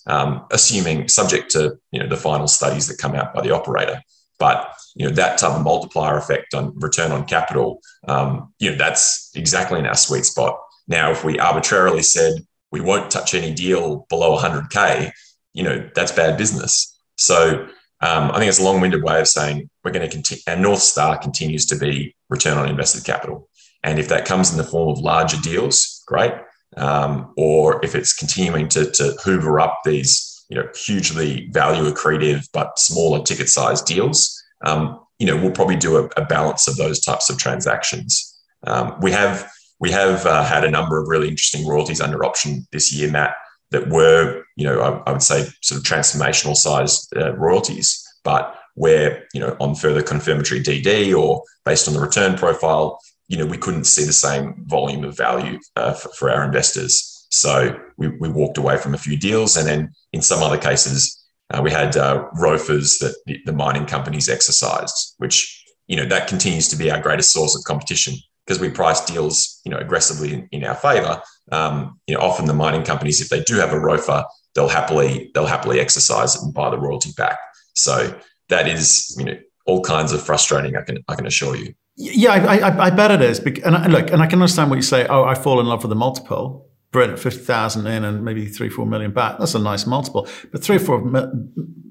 um, 0.08 0.46
assuming 0.52 1.08
subject 1.10 1.52
to, 1.52 1.78
you 1.92 2.00
know, 2.00 2.08
the 2.08 2.18
final 2.18 2.48
studies 2.48 2.88
that 2.88 2.98
come 2.98 3.16
out 3.16 3.34
by 3.34 3.42
the 3.42 3.52
operator. 3.52 4.02
But, 4.40 4.74
you 4.96 5.08
know, 5.08 5.14
that 5.16 5.38
type 5.38 5.52
of 5.52 5.64
multiplier 5.64 6.18
effect 6.18 6.54
on 6.54 6.74
return 6.80 7.12
on 7.12 7.26
capital, 7.26 7.80
um, 8.08 8.54
you 8.60 8.72
know, 8.72 8.78
that's 8.78 9.32
exactly 9.36 9.80
in 9.80 9.86
our 9.86 9.96
sweet 9.96 10.26
spot. 10.26 10.60
Now, 10.88 11.12
if 11.12 11.24
we 11.24 11.40
arbitrarily 11.40 12.04
said 12.04 12.34
we 12.72 12.82
won't 12.82 13.12
touch 13.12 13.34
any 13.34 13.54
deal 13.54 14.06
below 14.10 14.38
100K, 14.38 15.12
you 15.54 15.64
know, 15.64 15.90
that's 15.94 16.12
bad 16.12 16.38
business. 16.38 16.91
So 17.22 17.68
um, 18.02 18.32
I 18.32 18.40
think 18.40 18.50
it's 18.50 18.60
a 18.60 18.64
long-winded 18.64 19.04
way 19.04 19.20
of 19.20 19.28
saying 19.28 19.70
we're 19.84 19.92
going 19.92 20.08
to 20.08 20.12
continue. 20.12 20.42
Our 20.48 20.56
north 20.56 20.82
star 20.82 21.18
continues 21.18 21.66
to 21.68 21.76
be 21.76 22.16
return 22.30 22.58
on 22.58 22.68
invested 22.68 23.06
capital, 23.06 23.48
and 23.84 24.00
if 24.00 24.08
that 24.10 24.26
comes 24.26 24.52
in 24.52 24.58
the 24.58 24.64
form 24.64 24.90
of 24.90 25.00
larger 25.00 25.38
deals, 25.38 26.04
great. 26.08 26.34
Um, 26.78 27.34
or 27.38 27.84
if 27.84 27.96
it's 27.96 28.14
continuing 28.14 28.70
to, 28.70 28.90
to 28.92 29.18
hoover 29.24 29.60
up 29.60 29.82
these, 29.84 30.46
you 30.50 30.56
know, 30.56 30.68
hugely 30.74 31.50
value 31.52 31.92
accretive 31.92 32.48
but 32.54 32.80
smaller 32.80 33.22
ticket 33.24 33.50
size 33.50 33.82
deals, 33.82 34.42
um, 34.66 35.00
you 35.20 35.28
know, 35.28 35.36
we'll 35.36 35.52
probably 35.52 35.76
do 35.76 35.98
a, 35.98 36.10
a, 36.16 36.26
balance 36.26 36.70
of 36.70 36.78
those 36.78 37.02
types 37.02 37.30
of 37.30 37.38
transactions. 37.38 38.40
Um, 38.66 38.96
we 39.02 39.12
have 39.12 39.52
we 39.82 39.92
have 39.92 40.26
uh, 40.26 40.44
had 40.44 40.64
a 40.64 40.72
number 40.72 40.98
of 40.98 41.10
really 41.10 41.28
interesting 41.28 41.68
royalties 41.68 42.00
under 42.00 42.24
option 42.24 42.66
this 42.72 42.94
year, 42.94 43.12
Matt 43.12 43.36
that 43.72 43.90
were, 43.90 44.44
you 44.56 44.66
know, 44.66 44.82
I, 44.82 45.10
I 45.10 45.12
would 45.12 45.24
say 45.24 45.48
sort 45.62 45.80
of 45.80 45.86
transformational 45.86 46.56
size 46.56 47.08
uh, 47.16 47.36
royalties, 47.36 48.06
but 48.24 48.56
where, 48.76 49.28
you 49.34 49.40
know, 49.40 49.56
on 49.60 49.76
further 49.76 50.02
confirmatory 50.02 50.62
DD 50.62 51.18
or 51.18 51.44
based 51.66 51.88
on 51.88 51.94
the 51.94 52.00
return 52.00 52.38
profile, 52.38 53.00
you 53.28 53.38
know, 53.38 53.46
we 53.46 53.58
couldn't 53.58 53.86
see 53.86 54.04
the 54.04 54.14
same 54.14 54.64
volume 54.68 55.04
of 55.04 55.18
value 55.18 55.60
uh, 55.76 55.94
for, 55.94 56.10
for, 56.10 56.30
our 56.30 56.44
investors. 56.44 57.28
So 57.32 57.78
we, 57.98 58.10
we 58.10 58.30
walked 58.30 58.58
away 58.58 58.78
from 58.78 58.94
a 58.94 58.98
few 58.98 59.18
deals. 59.18 59.56
And 59.56 59.68
then 59.68 59.94
in 60.12 60.22
some 60.22 60.44
other 60.44 60.58
cases, 60.58 61.18
uh, 61.50 61.62
we 61.62 61.72
had 61.72 61.96
uh, 61.96 62.28
ROFRs 62.38 63.00
that 63.00 63.16
the, 63.26 63.40
the 63.46 63.54
mining 63.54 63.86
companies 63.86 64.30
exercised, 64.30 65.16
which, 65.18 65.64
you 65.88 65.96
know, 65.96 66.06
that 66.06 66.28
continues 66.28 66.68
to 66.70 66.76
be 66.76 66.92
our 66.92 67.02
greatest 67.02 67.32
source 67.32 67.56
of 67.56 67.64
competition 67.64 68.16
because 68.46 68.60
we 68.60 68.70
price 68.70 69.06
deals, 69.06 69.62
you 69.66 69.72
know, 69.72 69.78
aggressively 69.78 70.34
in, 70.34 70.48
in 70.52 70.64
our 70.64 70.76
favor. 70.76 71.22
Um, 71.52 72.00
you 72.08 72.16
know, 72.16 72.22
often 72.22 72.46
the 72.46 72.54
mining 72.54 72.84
companies, 72.84 73.22
if 73.22 73.30
they 73.30 73.42
do 73.44 73.56
have 73.56 73.74
a 73.74 73.78
ROFR, 73.78 74.26
they'll 74.56 74.70
happily 74.70 75.32
they'll 75.34 75.46
happily 75.46 75.80
exercise 75.80 76.36
it 76.36 76.42
and 76.42 76.54
buy 76.54 76.70
the 76.70 76.80
royalty 76.80 77.12
back. 77.18 77.38
So 77.76 78.18
that 78.50 78.68
is, 78.68 79.16
you 79.18 79.26
know, 79.26 79.38
all 79.66 79.82
kinds 79.82 80.12
of 80.12 80.22
frustrating. 80.22 80.76
I 80.76 80.82
can 80.82 80.98
I 81.08 81.16
can 81.16 81.26
assure 81.26 81.56
you. 81.56 81.74
Yeah, 81.96 82.32
I, 82.32 82.58
I, 82.58 82.86
I 82.86 82.90
bet 82.90 83.12
it 83.12 83.22
is. 83.22 83.40
And 83.40 83.76
I, 83.76 83.88
look, 83.88 84.12
and 84.12 84.22
I 84.22 84.26
can 84.26 84.42
understand 84.42 84.70
what 84.70 84.78
you 84.78 84.82
say. 84.82 85.06
Oh, 85.08 85.24
I 85.24 85.36
fall 85.36 85.60
in 85.60 85.68
love 85.68 85.84
with 85.84 85.90
the 85.90 85.96
multiple. 85.96 86.68
Brilliant, 86.92 87.20
fifty 87.20 87.40
thousand 87.40 87.88
in 87.88 88.04
and 88.04 88.24
maybe 88.24 88.48
three 88.48 88.70
four 88.70 88.86
million 88.86 89.12
back. 89.12 89.40
That's 89.40 89.56
a 89.56 89.60
nice 89.60 89.86
multiple. 89.86 90.28
But 90.52 90.64
three 90.64 90.78
or 90.78 90.80
four 90.80 91.02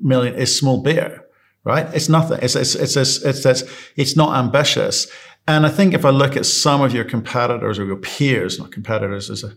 million 0.00 0.34
is 0.34 0.58
small 0.58 0.82
beer, 0.82 1.24
right? 1.64 1.86
It's 1.94 2.08
nothing. 2.08 2.38
It's 2.42 2.54
it's 2.54 2.74
it's 2.74 2.96
it's 2.96 3.24
it's, 3.24 3.46
it's, 3.46 3.62
it's 3.96 4.16
not 4.16 4.36
ambitious. 4.36 5.06
And 5.50 5.66
I 5.66 5.68
think 5.68 5.94
if 5.94 6.04
I 6.04 6.10
look 6.10 6.36
at 6.36 6.46
some 6.46 6.80
of 6.80 6.94
your 6.94 7.02
competitors 7.02 7.76
or 7.76 7.84
your 7.84 7.96
peers, 7.96 8.60
not 8.60 8.70
competitors 8.70 9.28
is 9.30 9.42
a 9.42 9.56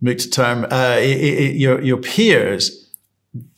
mixed 0.00 0.32
term, 0.32 0.66
uh, 0.70 0.96
your, 1.02 1.82
your 1.82 1.98
peers, 1.98 2.90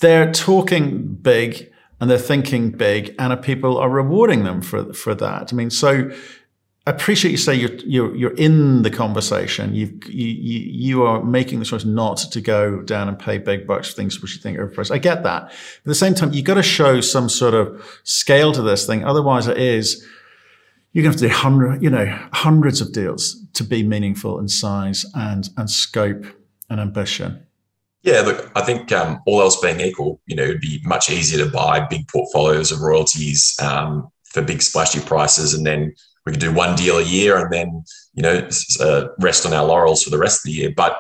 they're 0.01 0.33
talking 0.33 1.15
big 1.15 1.71
and 2.01 2.11
they're 2.11 2.19
thinking 2.19 2.73
big 2.73 3.15
and 3.21 3.41
people 3.41 3.79
are 3.79 3.89
rewarding 3.89 4.43
them 4.43 4.63
for, 4.63 4.93
for 4.93 5.15
that. 5.15 5.53
I 5.53 5.57
mean, 5.57 5.71
so 5.71 6.11
I 6.89 6.91
appreciate 6.91 7.31
you 7.31 7.37
say 7.37 7.55
you're, 7.55 7.77
you're, 7.87 8.17
you're 8.17 8.35
in 8.35 8.83
the 8.83 8.91
conversation. 8.91 9.73
You've, 9.73 9.93
you, 10.09 10.27
you, 10.27 10.59
you 10.59 11.03
are 11.05 11.23
making 11.23 11.61
the 11.61 11.65
choice 11.65 11.85
not 11.85 12.17
to 12.17 12.41
go 12.41 12.83
down 12.83 13.07
and 13.07 13.17
pay 13.17 13.39
big 13.39 13.69
bucks 13.69 13.91
for 13.91 13.95
things 13.95 14.21
which 14.21 14.35
you 14.35 14.43
think 14.43 14.59
are 14.59 14.67
overpriced. 14.67 14.91
I 14.91 14.99
get 14.99 15.23
that. 15.23 15.43
But 15.45 15.53
at 15.53 15.85
the 15.85 15.95
same 15.95 16.15
time, 16.15 16.33
you've 16.33 16.47
got 16.47 16.55
to 16.55 16.65
show 16.65 17.01
some 17.01 17.29
sort 17.29 17.55
of 17.55 18.01
scale 18.03 18.51
to 18.55 18.63
this 18.63 18.87
thing. 18.87 19.05
Otherwise 19.05 19.47
it 19.47 19.57
is, 19.57 20.05
you're 20.93 21.05
going 21.05 21.17
to 21.17 21.25
have 21.25 21.31
to 21.31 21.35
do 21.35 21.41
hundred, 21.43 21.83
you 21.83 21.91
know, 21.91 22.07
hundreds 22.33 22.81
of 22.81 22.93
deals 22.93 23.45
to 23.55 23.65
be 23.65 23.83
meaningful 23.83 24.39
in 24.39 24.49
size 24.49 25.07
and 25.15 25.49
and 25.57 25.71
scope 25.71 26.25
and 26.69 26.81
ambition. 26.81 27.47
Yeah, 28.03 28.23
look, 28.23 28.51
I 28.57 28.63
think 28.63 28.91
um, 28.93 29.21
all 29.27 29.43
else 29.43 29.61
being 29.61 29.81
equal, 29.81 30.21
you 30.27 30.35
know, 30.35 30.45
it'd 30.45 30.61
be 30.61 30.81
much 30.85 31.11
easier 31.11 31.45
to 31.45 31.51
buy 31.51 31.87
big 31.87 32.09
portfolios 32.09 32.73
of 32.73 32.81
royalties 32.81 33.55
um, 33.63 34.09
for 34.25 34.41
big 34.41 34.63
splashy 34.63 35.01
prices, 35.01 35.53
and 35.53 35.67
then 35.67 35.93
we 36.25 36.33
could 36.33 36.41
do 36.41 36.53
one 36.53 36.77
deal 36.77 36.99
a 36.99 37.05
year, 37.05 37.37
and 37.37 37.53
then 37.53 37.85
you 38.15 38.23
know 38.23 38.49
uh, 38.81 39.09
rest 39.21 39.47
on 39.47 39.53
our 39.53 39.65
laurels 39.65 40.03
for 40.03 40.11
the 40.11 40.19
rest 40.19 40.41
of 40.41 40.51
the 40.51 40.57
year. 40.57 40.73
But 40.75 40.99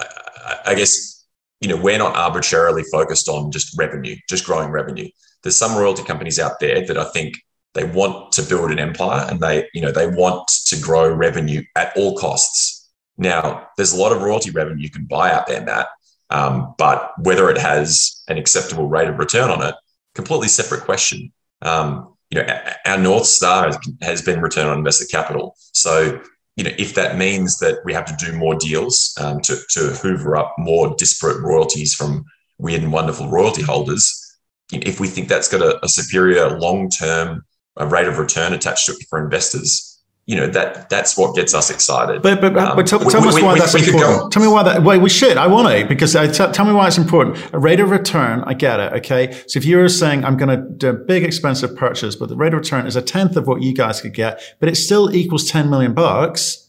I, 0.00 0.58
I 0.66 0.74
guess 0.74 1.26
you 1.60 1.68
know 1.68 1.76
we're 1.76 1.98
not 1.98 2.16
arbitrarily 2.16 2.84
focused 2.92 3.28
on 3.28 3.50
just 3.50 3.76
revenue, 3.76 4.16
just 4.28 4.46
growing 4.46 4.70
revenue. 4.70 5.08
There's 5.42 5.56
some 5.56 5.76
royalty 5.76 6.04
companies 6.04 6.38
out 6.38 6.60
there 6.60 6.86
that 6.86 6.98
I 6.98 7.04
think 7.10 7.34
they 7.78 7.84
want 7.84 8.32
to 8.32 8.42
build 8.42 8.72
an 8.72 8.80
empire 8.80 9.24
and 9.30 9.38
they, 9.38 9.68
you 9.72 9.80
know, 9.80 9.92
they 9.92 10.08
want 10.08 10.48
to 10.66 10.80
grow 10.80 11.08
revenue 11.14 11.62
at 11.76 11.96
all 11.96 12.16
costs. 12.16 12.90
Now, 13.16 13.68
there's 13.76 13.92
a 13.92 13.96
lot 13.96 14.10
of 14.10 14.20
royalty 14.20 14.50
revenue 14.50 14.82
you 14.82 14.90
can 14.90 15.04
buy 15.04 15.30
out 15.30 15.46
there, 15.46 15.62
Matt. 15.62 15.86
Um, 16.30 16.74
but 16.76 17.12
whether 17.22 17.48
it 17.50 17.58
has 17.58 18.22
an 18.26 18.36
acceptable 18.36 18.88
rate 18.88 19.08
of 19.08 19.18
return 19.18 19.48
on 19.50 19.62
it, 19.62 19.76
completely 20.16 20.48
separate 20.48 20.82
question. 20.82 21.32
Um, 21.62 22.14
you 22.30 22.42
know, 22.42 22.60
our 22.84 22.98
north 22.98 23.26
star 23.26 23.70
has, 24.02 24.22
been 24.22 24.42
return 24.42 24.66
on 24.66 24.78
invested 24.78 25.08
capital. 25.08 25.54
So, 25.72 26.20
you 26.56 26.64
know, 26.64 26.72
if 26.78 26.94
that 26.94 27.16
means 27.16 27.60
that 27.60 27.78
we 27.84 27.94
have 27.94 28.04
to 28.06 28.26
do 28.26 28.36
more 28.36 28.56
deals 28.56 29.16
um, 29.20 29.40
to, 29.42 29.56
to 29.70 29.80
hoover 30.02 30.36
up 30.36 30.54
more 30.58 30.96
disparate 30.98 31.40
royalties 31.40 31.94
from 31.94 32.24
weird 32.58 32.82
and 32.82 32.92
wonderful 32.92 33.28
royalty 33.30 33.62
holders, 33.62 34.36
if 34.72 34.98
we 34.98 35.06
think 35.06 35.28
that's 35.28 35.48
got 35.48 35.62
a, 35.62 35.82
a 35.84 35.88
superior 35.88 36.58
long-term 36.58 37.44
a 37.78 37.86
rate 37.86 38.08
of 38.08 38.18
return 38.18 38.52
attached 38.52 38.86
to 38.86 38.92
it 38.92 39.06
for 39.08 39.22
investors, 39.22 39.98
you 40.26 40.36
know 40.36 40.46
that 40.46 40.90
that's 40.90 41.16
what 41.16 41.34
gets 41.34 41.54
us 41.54 41.70
excited. 41.70 42.20
But 42.20 42.42
but, 42.42 42.54
um, 42.58 42.76
but 42.76 42.86
tell, 42.86 42.98
tell 42.98 43.22
we, 43.22 43.28
us 43.28 43.40
why 43.40 43.54
we, 43.54 43.58
that's 43.60 43.74
important. 43.74 44.30
Tell 44.30 44.42
me 44.42 44.48
why 44.48 44.62
that. 44.62 44.82
Wait, 44.82 45.00
we 45.00 45.08
should. 45.08 45.38
I 45.38 45.46
want 45.46 45.68
to 45.68 45.86
because 45.86 46.14
I 46.14 46.26
t- 46.26 46.52
tell 46.52 46.66
me 46.66 46.74
why 46.74 46.86
it's 46.86 46.98
important. 46.98 47.38
A 47.54 47.58
rate 47.58 47.80
of 47.80 47.88
return. 47.88 48.44
I 48.46 48.52
get 48.52 48.78
it. 48.78 48.92
Okay. 48.92 49.32
So 49.46 49.56
if 49.56 49.64
you're 49.64 49.88
saying 49.88 50.26
I'm 50.26 50.36
going 50.36 50.50
to 50.50 50.68
do 50.68 50.90
a 50.90 50.92
big 50.92 51.24
expensive 51.24 51.74
purchase, 51.74 52.14
but 52.14 52.28
the 52.28 52.36
rate 52.36 52.52
of 52.52 52.58
return 52.58 52.86
is 52.86 52.94
a 52.94 53.00
tenth 53.00 53.36
of 53.36 53.46
what 53.46 53.62
you 53.62 53.72
guys 53.72 54.02
could 54.02 54.12
get, 54.12 54.42
but 54.60 54.68
it 54.68 54.74
still 54.74 55.14
equals 55.14 55.50
ten 55.50 55.70
million 55.70 55.94
bucks. 55.94 56.68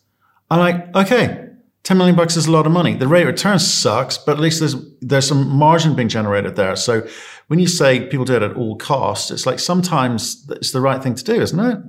I'm 0.50 0.60
like, 0.60 0.95
okay, 0.95 1.48
10 1.83 1.97
million 1.97 2.15
bucks 2.15 2.35
is 2.35 2.45
a 2.45 2.51
lot 2.51 2.65
of 2.65 2.71
money. 2.71 2.93
The 2.95 3.07
rate 3.07 3.21
of 3.21 3.27
return 3.27 3.57
sucks, 3.59 4.17
but 4.17 4.33
at 4.33 4.39
least 4.39 4.59
there's 4.59 4.75
there's 5.01 5.27
some 5.27 5.47
margin 5.49 5.95
being 5.95 6.09
generated 6.09 6.55
there. 6.55 6.75
So 6.75 7.07
when 7.47 7.59
you 7.59 7.67
say 7.67 8.07
people 8.07 8.25
do 8.25 8.35
it 8.35 8.43
at 8.43 8.55
all 8.55 8.75
costs, 8.75 9.31
it's 9.31 9.45
like 9.45 9.59
sometimes 9.59 10.45
it's 10.49 10.71
the 10.71 10.81
right 10.81 11.01
thing 11.01 11.15
to 11.15 11.23
do, 11.23 11.41
isn't 11.41 11.59
it? 11.59 11.79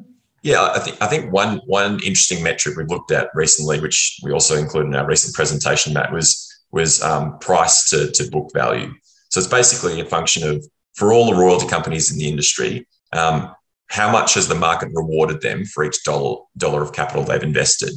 Yeah, 0.43 0.73
I 0.75 0.79
think 0.79 0.97
I 1.03 1.07
think 1.07 1.33
one 1.33 1.61
one 1.67 1.95
interesting 1.95 2.43
metric 2.43 2.77
we've 2.77 2.89
looked 2.89 3.11
at 3.11 3.29
recently, 3.35 3.81
which 3.81 4.19
we 4.23 4.33
also 4.33 4.57
included 4.57 4.89
in 4.89 4.95
our 4.95 5.07
recent 5.07 5.35
presentation, 5.35 5.93
Matt, 5.93 6.13
was 6.13 6.47
was 6.73 7.03
um, 7.03 7.39
price 7.41 7.91
to, 7.91 8.11
to 8.13 8.31
book 8.31 8.51
value. 8.55 8.93
So 9.29 9.41
it's 9.41 9.49
basically 9.49 10.01
a 10.01 10.05
function 10.05 10.49
of 10.49 10.65
for 10.95 11.13
all 11.13 11.27
the 11.27 11.39
royalty 11.39 11.67
companies 11.67 12.11
in 12.11 12.19
the 12.19 12.29
industry, 12.29 12.87
um, 13.13 13.55
how 13.89 14.11
much 14.11 14.35
has 14.35 14.49
the 14.49 14.55
market 14.55 14.89
rewarded 14.95 15.41
them 15.41 15.65
for 15.65 15.85
each 15.85 16.03
dollar 16.05 16.43
dollar 16.57 16.83
of 16.83 16.93
capital 16.93 17.23
they've 17.23 17.43
invested? 17.43 17.93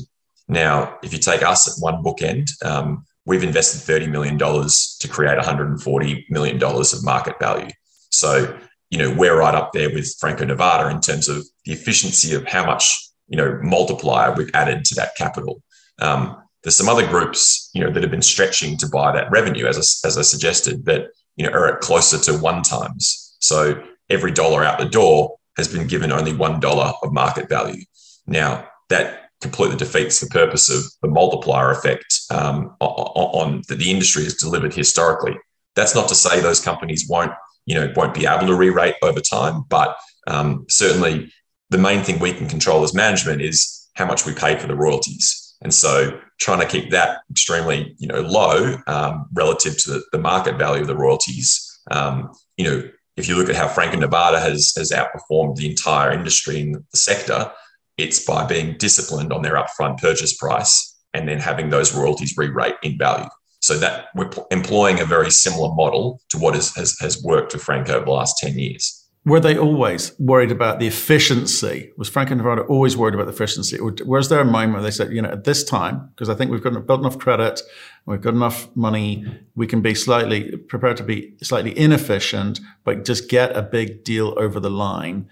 Now, 0.48 0.98
if 1.04 1.14
you 1.14 1.20
take 1.20 1.42
us 1.42 1.68
at 1.68 1.82
one 1.82 2.04
bookend, 2.04 2.50
um, 2.66 3.06
we've 3.26 3.44
invested 3.44 3.80
$30 3.80 4.10
million 4.10 4.38
to 4.38 5.08
create 5.08 5.40
$140 5.40 6.24
million 6.30 6.62
of 6.62 7.04
market 7.04 7.40
value. 7.40 7.72
So, 8.10 8.58
you 8.90 8.98
know, 8.98 9.14
we're 9.14 9.38
right 9.38 9.56
up 9.56 9.72
there 9.74 9.90
with 9.90 10.14
Franco 10.20 10.46
Nevada 10.46 10.90
in 10.90 11.00
terms 11.00 11.30
of 11.30 11.46
the 11.66 11.72
efficiency 11.72 12.36
of 12.36 12.46
how 12.48 12.66
much, 12.66 13.10
you 13.28 13.38
know, 13.38 13.60
multiplier 13.64 14.34
we've 14.34 14.52
added 14.54 14.86
to 14.86 14.96
that 14.96 15.16
capital. 15.16 15.64
Um, 16.00 16.38
there's 16.64 16.76
some 16.76 16.90
other 16.90 17.08
groups, 17.08 17.70
you 17.74 17.84
know, 17.84 17.92
that 17.92 18.04
have 18.04 18.12
been 18.12 18.22
stretching 18.22 18.78
to 18.78 18.88
buy 18.88 19.12
that 19.14 19.32
revenue, 19.32 19.66
as 19.66 19.78
I, 19.78 20.08
as 20.08 20.18
I 20.18 20.22
suggested, 20.22 20.86
that, 20.86 21.08
you 21.36 21.46
know, 21.46 21.52
are 21.52 21.74
at 21.74 21.82
closer 21.82 22.20
to 22.20 22.38
one 22.38 22.62
times. 22.62 23.36
So 23.40 23.84
every 24.10 24.32
dollar 24.32 24.64
out 24.64 24.80
the 24.80 24.86
door 24.86 25.38
has 25.58 25.68
been 25.68 25.88
given 25.88 26.12
only 26.12 26.32
$1 26.32 26.94
of 27.02 27.14
market 27.14 27.50
value. 27.50 27.84
Now, 28.28 28.68
that 28.90 29.23
completely 29.44 29.78
defeats 29.78 30.20
the 30.20 30.28
purpose 30.28 30.72
of 30.72 30.84
the 31.04 31.08
multiplier 31.08 31.70
effect 31.70 32.22
um, 32.32 32.76
on, 32.80 32.90
on 32.90 33.62
that 33.68 33.76
the 33.76 33.92
industry 33.92 34.24
has 34.24 34.34
delivered 34.34 34.74
historically. 34.74 35.38
That's 35.76 35.94
not 35.94 36.08
to 36.08 36.16
say 36.16 36.40
those 36.40 36.60
companies 36.60 37.08
won't, 37.08 37.32
you 37.66 37.76
know, 37.76 37.94
won't 37.96 38.16
be 38.16 38.26
able 38.26 38.48
to 38.48 38.56
re-rate 38.56 38.96
over 39.04 39.20
time, 39.20 39.66
but 39.70 39.96
um, 40.26 40.66
certainly 40.70 41.32
the 41.70 41.78
main 41.78 42.04
thing 42.04 42.20
we 42.20 42.34
can 42.34 42.48
control 42.48 42.84
as 42.84 42.94
management 42.94 43.42
is 43.42 43.90
how 43.96 44.06
much 44.06 44.26
we 44.26 44.34
pay 44.34 44.58
for 44.58 44.68
the 44.68 44.76
royalties. 44.76 45.56
And 45.62 45.74
so 45.74 46.20
trying 46.40 46.60
to 46.60 46.66
keep 46.66 46.92
that 46.92 47.20
extremely, 47.30 47.96
you 47.98 48.08
know, 48.08 48.22
low 48.22 48.78
um, 48.88 49.28
relative 49.34 49.78
to 49.84 49.92
the, 49.92 50.04
the, 50.12 50.18
market 50.18 50.58
value 50.58 50.82
of 50.82 50.88
the 50.88 50.96
royalties. 50.96 51.80
Um, 51.90 52.32
you 52.58 52.66
know, 52.66 52.84
if 53.16 53.28
you 53.28 53.36
look 53.36 53.50
at 53.50 53.56
how 53.56 53.68
Franco 53.68 53.98
Nevada 53.98 54.40
has 54.40 54.74
has 54.76 54.92
outperformed 54.92 55.56
the 55.56 55.70
entire 55.70 56.12
industry 56.12 56.60
in 56.60 56.72
the 56.74 56.98
sector, 56.98 57.52
it's 57.98 58.24
by 58.26 58.46
being 58.46 58.76
disciplined 58.78 59.32
on 59.32 59.42
their 59.42 59.56
upfront 59.56 60.00
purchase 60.00 60.36
price 60.36 60.94
and 61.14 61.28
then 61.28 61.40
having 61.40 61.70
those 61.70 61.94
royalties 61.94 62.34
re-rate 62.38 62.76
in 62.84 62.98
value. 62.98 63.30
So 63.60 63.78
that 63.78 64.08
we're 64.14 64.30
employing 64.52 65.00
a 65.00 65.06
very 65.06 65.32
similar 65.32 65.74
model 65.74 66.20
to 66.30 66.38
what 66.38 66.54
is, 66.56 66.76
has, 66.76 66.98
has 67.00 67.24
worked 67.24 67.54
for 67.54 67.60
Franco 67.60 67.94
over 67.96 68.06
the 68.06 68.12
last 68.12 68.38
10 68.40 68.60
years. 68.60 69.04
Were 69.26 69.40
they 69.40 69.58
always 69.58 70.12
worried 70.20 70.52
about 70.52 70.80
the 70.80 70.88
efficiency? 70.88 71.94
Was 71.96 72.10
Frank 72.10 72.28
Franco 72.28 72.44
Nevada 72.44 72.68
always 72.68 72.98
worried 72.98 73.14
about 73.14 73.28
the 73.28 73.32
efficiency? 73.32 73.80
Or 73.80 73.96
was 74.06 74.28
there 74.28 74.42
a 74.42 74.46
moment 74.46 74.74
where 74.74 74.82
they 74.82 74.92
said, 74.92 75.14
you 75.14 75.22
know, 75.22 75.30
at 75.30 75.46
this 75.46 75.64
time, 75.64 76.10
because 76.10 76.28
I 76.28 76.36
think 76.36 76.52
we've 76.52 76.62
got 76.62 76.74
built 76.86 77.00
enough 77.00 77.18
credit, 77.18 77.62
we've 78.06 78.20
got 78.20 78.34
enough 78.34 78.68
money, 78.76 79.26
we 79.56 79.66
can 79.66 79.82
be 79.82 79.96
slightly 79.96 80.58
prepared 80.58 80.98
to 80.98 81.04
be 81.04 81.36
slightly 81.42 81.78
inefficient, 81.78 82.60
but 82.84 83.06
just 83.06 83.30
get 83.30 83.56
a 83.56 83.62
big 83.62 84.04
deal 84.04 84.34
over 84.36 84.60
the 84.60 84.70
line 84.70 85.30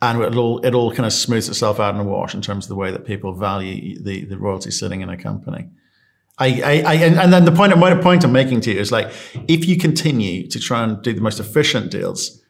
and 0.00 0.20
it 0.20 0.36
all 0.36 0.58
it 0.64 0.74
all 0.74 0.90
kind 0.90 1.06
of 1.06 1.12
smooths 1.12 1.48
itself 1.48 1.80
out 1.80 1.94
in 1.94 1.98
the 1.98 2.04
wash 2.04 2.34
in 2.34 2.42
terms 2.42 2.64
of 2.64 2.68
the 2.68 2.76
way 2.76 2.90
that 2.90 3.04
people 3.04 3.32
value 3.32 4.00
the 4.02 4.24
the 4.24 4.38
royalty 4.38 4.70
sitting 4.70 5.00
in 5.00 5.08
a 5.08 5.16
company. 5.16 5.68
I, 6.40 6.46
I, 6.46 6.82
I 6.86 6.94
and, 6.94 7.18
and, 7.18 7.32
then 7.32 7.44
the 7.44 7.52
point, 7.52 7.76
my 7.76 7.94
point 8.00 8.22
I'm 8.22 8.30
making 8.30 8.60
to 8.60 8.72
you 8.72 8.78
is 8.78 8.92
like, 8.92 9.08
if 9.48 9.66
you 9.66 9.76
continue 9.76 10.46
to 10.48 10.60
try 10.60 10.84
and 10.84 11.02
do 11.02 11.12
the 11.12 11.20
most 11.20 11.40
efficient 11.40 11.90
deals, 11.90 12.40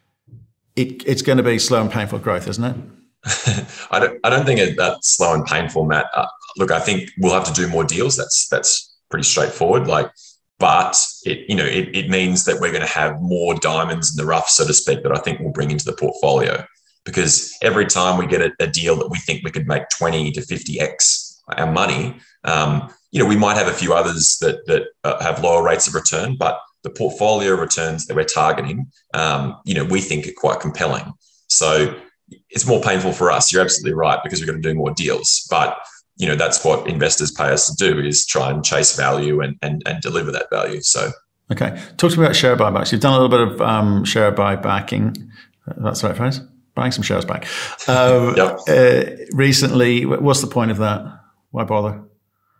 it, 0.76 1.02
it's 1.06 1.22
going 1.22 1.38
to 1.38 1.42
be 1.42 1.58
slow 1.58 1.80
and 1.80 1.90
painful 1.90 2.18
growth, 2.18 2.48
isn't 2.48 2.64
it? 2.64 2.76
I 3.90 3.98
don't, 3.98 4.20
I 4.24 4.30
don't 4.30 4.44
think 4.44 4.76
that's 4.76 5.16
slow 5.16 5.32
and 5.32 5.44
painful, 5.44 5.84
Matt. 5.86 6.06
Uh, 6.14 6.26
look, 6.58 6.70
I 6.70 6.80
think 6.80 7.10
we'll 7.18 7.32
have 7.32 7.44
to 7.44 7.52
do 7.52 7.66
more 7.66 7.82
deals. 7.82 8.14
That's 8.14 8.46
that's 8.48 8.94
pretty 9.10 9.24
straightforward. 9.24 9.86
Like, 9.86 10.10
but 10.58 11.02
it, 11.24 11.48
you 11.48 11.56
know, 11.56 11.64
it, 11.64 11.96
it 11.96 12.10
means 12.10 12.44
that 12.44 12.60
we're 12.60 12.72
going 12.72 12.86
to 12.86 12.92
have 12.92 13.20
more 13.20 13.54
diamonds 13.54 14.10
in 14.10 14.22
the 14.22 14.28
rough, 14.28 14.50
so 14.50 14.66
to 14.66 14.74
speak, 14.74 15.02
that 15.02 15.16
I 15.16 15.20
think 15.20 15.40
we'll 15.40 15.52
bring 15.52 15.70
into 15.70 15.86
the 15.86 15.94
portfolio 15.94 16.64
because 17.08 17.56
every 17.62 17.86
time 17.86 18.18
we 18.18 18.26
get 18.26 18.42
a, 18.42 18.52
a, 18.60 18.66
deal 18.66 18.94
that 18.94 19.08
we 19.08 19.16
think 19.16 19.42
we 19.42 19.50
could 19.50 19.66
make 19.66 19.88
20 19.96 20.30
to 20.32 20.42
50x 20.42 21.38
our 21.56 21.72
money, 21.72 22.14
um, 22.44 22.92
you 23.12 23.18
know, 23.18 23.26
we 23.26 23.34
might 23.34 23.56
have 23.56 23.66
a 23.66 23.72
few 23.72 23.94
others 23.94 24.36
that, 24.42 24.66
that 24.66 24.88
uh, 25.04 25.18
have 25.22 25.42
lower 25.42 25.62
rates 25.62 25.88
of 25.88 25.94
return, 25.94 26.36
but 26.36 26.60
the 26.82 26.90
portfolio 26.90 27.54
returns 27.54 28.04
that 28.06 28.14
we're 28.14 28.24
targeting, 28.24 28.90
um, 29.14 29.56
you 29.64 29.72
know, 29.72 29.84
we 29.84 30.02
think 30.02 30.28
are 30.28 30.32
quite 30.36 30.60
compelling. 30.60 31.10
So 31.48 31.98
it's 32.50 32.66
more 32.66 32.82
painful 32.82 33.14
for 33.14 33.30
us. 33.30 33.50
You're 33.50 33.62
absolutely 33.62 33.94
right 33.94 34.20
because 34.22 34.40
we're 34.40 34.46
going 34.46 34.60
to 34.60 34.68
do 34.68 34.74
more 34.74 34.92
deals, 34.92 35.46
but 35.50 35.78
you 36.18 36.26
know 36.26 36.34
that's 36.34 36.64
what 36.64 36.88
investors 36.88 37.30
pay 37.30 37.50
us 37.50 37.70
to 37.70 37.76
do 37.76 38.00
is 38.00 38.26
try 38.26 38.50
and 38.50 38.64
chase 38.64 38.96
value 38.96 39.40
and 39.40 39.56
and, 39.62 39.82
and 39.86 40.02
deliver 40.02 40.32
that 40.32 40.50
value. 40.50 40.80
So. 40.80 41.12
Okay, 41.50 41.80
talk 41.96 42.10
to 42.10 42.18
me 42.18 42.24
about 42.24 42.36
share 42.36 42.56
buybacks. 42.56 42.92
You've 42.92 43.00
done 43.00 43.14
a 43.14 43.22
little 43.22 43.30
bit 43.30 43.54
of 43.54 43.62
um, 43.62 44.04
share 44.04 44.32
buybacking. 44.32 45.30
That's 45.78 46.02
right, 46.02 46.14
phrase 46.14 46.40
buying 46.78 46.92
some 46.92 47.02
shares 47.02 47.24
back. 47.24 47.46
Um, 47.88 48.36
yep. 48.36 48.58
uh, 48.68 49.24
recently, 49.32 50.04
what's 50.04 50.42
the 50.42 50.46
point 50.46 50.70
of 50.70 50.76
that? 50.78 51.00
Why 51.52 51.64
bother? 51.64 52.02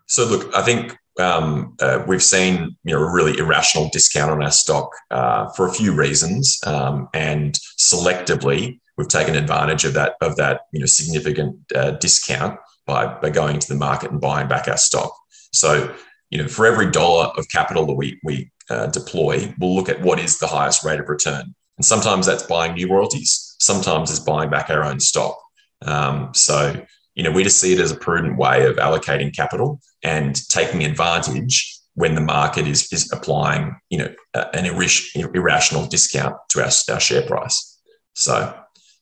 So, 0.06 0.24
look, 0.24 0.54
I 0.56 0.62
think 0.62 0.96
um, 1.20 1.76
uh, 1.80 2.02
we've 2.06 2.22
seen 2.22 2.76
you 2.84 2.94
know 2.94 3.02
a 3.02 3.12
really 3.12 3.38
irrational 3.38 3.90
discount 3.92 4.30
on 4.30 4.42
our 4.42 4.50
stock 4.50 4.90
uh, 5.10 5.50
for 5.50 5.66
a 5.66 5.72
few 5.72 5.92
reasons, 5.92 6.58
um, 6.66 7.08
and 7.12 7.58
selectively 7.78 8.80
we've 8.96 9.08
taken 9.08 9.34
advantage 9.36 9.84
of 9.84 9.92
that 9.94 10.14
of 10.22 10.36
that 10.36 10.62
you 10.72 10.80
know 10.80 10.86
significant 10.86 11.56
uh, 11.74 11.90
discount 11.92 12.58
by 12.86 13.06
by 13.20 13.28
going 13.28 13.58
to 13.58 13.68
the 13.68 13.74
market 13.74 14.10
and 14.10 14.20
buying 14.20 14.48
back 14.48 14.66
our 14.66 14.78
stock. 14.78 15.12
So, 15.52 15.94
you 16.30 16.38
know, 16.38 16.48
for 16.48 16.64
every 16.64 16.90
dollar 16.90 17.26
of 17.36 17.46
capital 17.50 17.84
that 17.86 17.94
we 17.94 18.18
we 18.24 18.50
uh, 18.70 18.86
deploy, 18.86 19.54
we'll 19.58 19.74
look 19.74 19.90
at 19.90 20.00
what 20.00 20.18
is 20.18 20.38
the 20.38 20.46
highest 20.46 20.84
rate 20.84 21.00
of 21.00 21.08
return, 21.08 21.54
and 21.76 21.84
sometimes 21.84 22.24
that's 22.24 22.44
buying 22.44 22.72
new 22.72 22.90
royalties 22.90 23.47
sometimes 23.58 24.10
is 24.10 24.20
buying 24.20 24.50
back 24.50 24.70
our 24.70 24.84
own 24.84 25.00
stock. 25.00 25.36
Um, 25.82 26.30
so, 26.34 26.84
you 27.14 27.22
know, 27.22 27.30
we 27.30 27.42
just 27.42 27.60
see 27.60 27.72
it 27.72 27.80
as 27.80 27.90
a 27.90 27.96
prudent 27.96 28.38
way 28.38 28.66
of 28.66 28.76
allocating 28.76 29.34
capital 29.34 29.80
and 30.02 30.36
taking 30.48 30.84
advantage 30.84 31.78
when 31.94 32.14
the 32.14 32.20
market 32.20 32.66
is, 32.66 32.92
is 32.92 33.10
applying, 33.12 33.74
you 33.90 33.98
know, 33.98 34.14
an 34.54 34.66
irrational 34.66 35.86
discount 35.86 36.36
to 36.50 36.60
our, 36.60 36.70
our 36.90 37.00
share 37.00 37.22
price. 37.22 37.80
So 38.14 38.54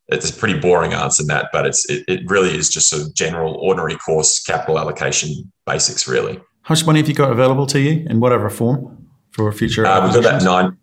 it's 0.08 0.30
a 0.30 0.32
pretty 0.32 0.58
boring 0.58 0.94
answer, 0.94 1.24
Matt, 1.24 1.50
but 1.52 1.66
it's, 1.66 1.88
it, 1.90 2.04
it 2.08 2.20
really 2.30 2.56
is 2.56 2.70
just 2.70 2.92
a 2.92 3.12
general 3.12 3.54
ordinary 3.56 3.96
course 3.96 4.42
capital 4.42 4.78
allocation 4.78 5.52
basics, 5.66 6.08
really. 6.08 6.40
How 6.62 6.72
much 6.72 6.86
money 6.86 7.00
have 7.00 7.08
you 7.08 7.14
got 7.14 7.30
available 7.30 7.66
to 7.66 7.80
you 7.80 8.06
in 8.08 8.18
whatever 8.18 8.48
form 8.48 9.08
for 9.32 9.52
future? 9.52 9.84
Uh, 9.84 10.04
we've 10.04 10.14
got 10.14 10.38
about 10.38 10.42
nine, 10.42 10.78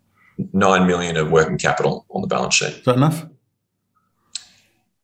nine 0.52 0.86
million 0.86 1.16
of 1.16 1.30
working 1.30 1.58
capital 1.58 2.06
on 2.10 2.22
the 2.22 2.28
balance 2.28 2.54
sheet. 2.54 2.68
Is 2.68 2.84
that 2.84 2.96
enough? 2.96 3.26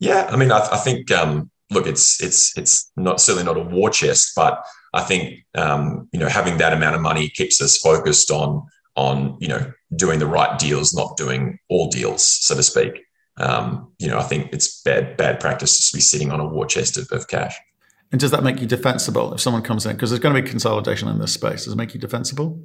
Yeah, 0.01 0.29
I 0.31 0.37
mean, 0.37 0.51
I, 0.51 0.67
I 0.73 0.79
think 0.79 1.11
um, 1.13 1.51
look, 1.71 1.87
it's 1.87 2.21
it's 2.23 2.57
it's 2.59 2.91
not 2.97 3.21
certainly 3.21 3.45
not 3.45 3.57
a 3.57 3.69
war 3.69 3.91
chest, 3.91 4.33
but 4.35 4.65
I 4.93 5.03
think 5.03 5.45
um, 5.55 6.09
you 6.13 6.19
know 6.19 6.29
having 6.29 6.59
that 6.59 6.73
amount 6.73 6.97
of 6.97 7.03
money 7.03 7.29
keeps 7.29 7.61
us 7.63 7.79
focused 7.79 8.31
on 8.31 8.67
on 8.97 9.37
you 9.41 9.49
know 9.49 9.73
doing 9.95 10.19
the 10.19 10.27
right 10.27 10.59
deals, 10.59 10.93
not 10.95 11.17
doing 11.17 11.59
all 11.69 11.89
deals, 11.89 12.27
so 12.27 12.55
to 12.57 12.63
speak. 12.63 13.05
Um, 13.37 13.93
you 13.99 14.09
know, 14.09 14.19
I 14.19 14.23
think 14.23 14.53
it's 14.53 14.83
bad 14.83 15.17
bad 15.17 15.39
practice 15.39 15.91
to 15.91 15.97
be 15.97 16.01
sitting 16.01 16.33
on 16.33 16.41
a 16.41 16.47
war 16.47 16.67
chest 16.67 16.99
of, 16.99 17.09
of 17.13 17.29
cash. 17.29 17.57
And 18.13 18.21
does 18.21 18.33
that 18.33 18.43
make 18.43 18.61
you 18.61 18.67
defensible 18.67 19.33
if 19.35 19.41
someone 19.41 19.63
comes 19.63 19.87
in? 19.87 19.93
Because 19.93 20.11
there's 20.11 20.21
going 20.21 20.35
to 20.35 20.43
be 20.43 20.49
consolidation 20.49 21.09
in 21.09 21.21
this 21.21 21.33
space. 21.33 21.65
Does 21.65 21.75
it 21.75 21.77
make 21.77 21.95
you 21.95 22.01
defensible? 22.01 22.61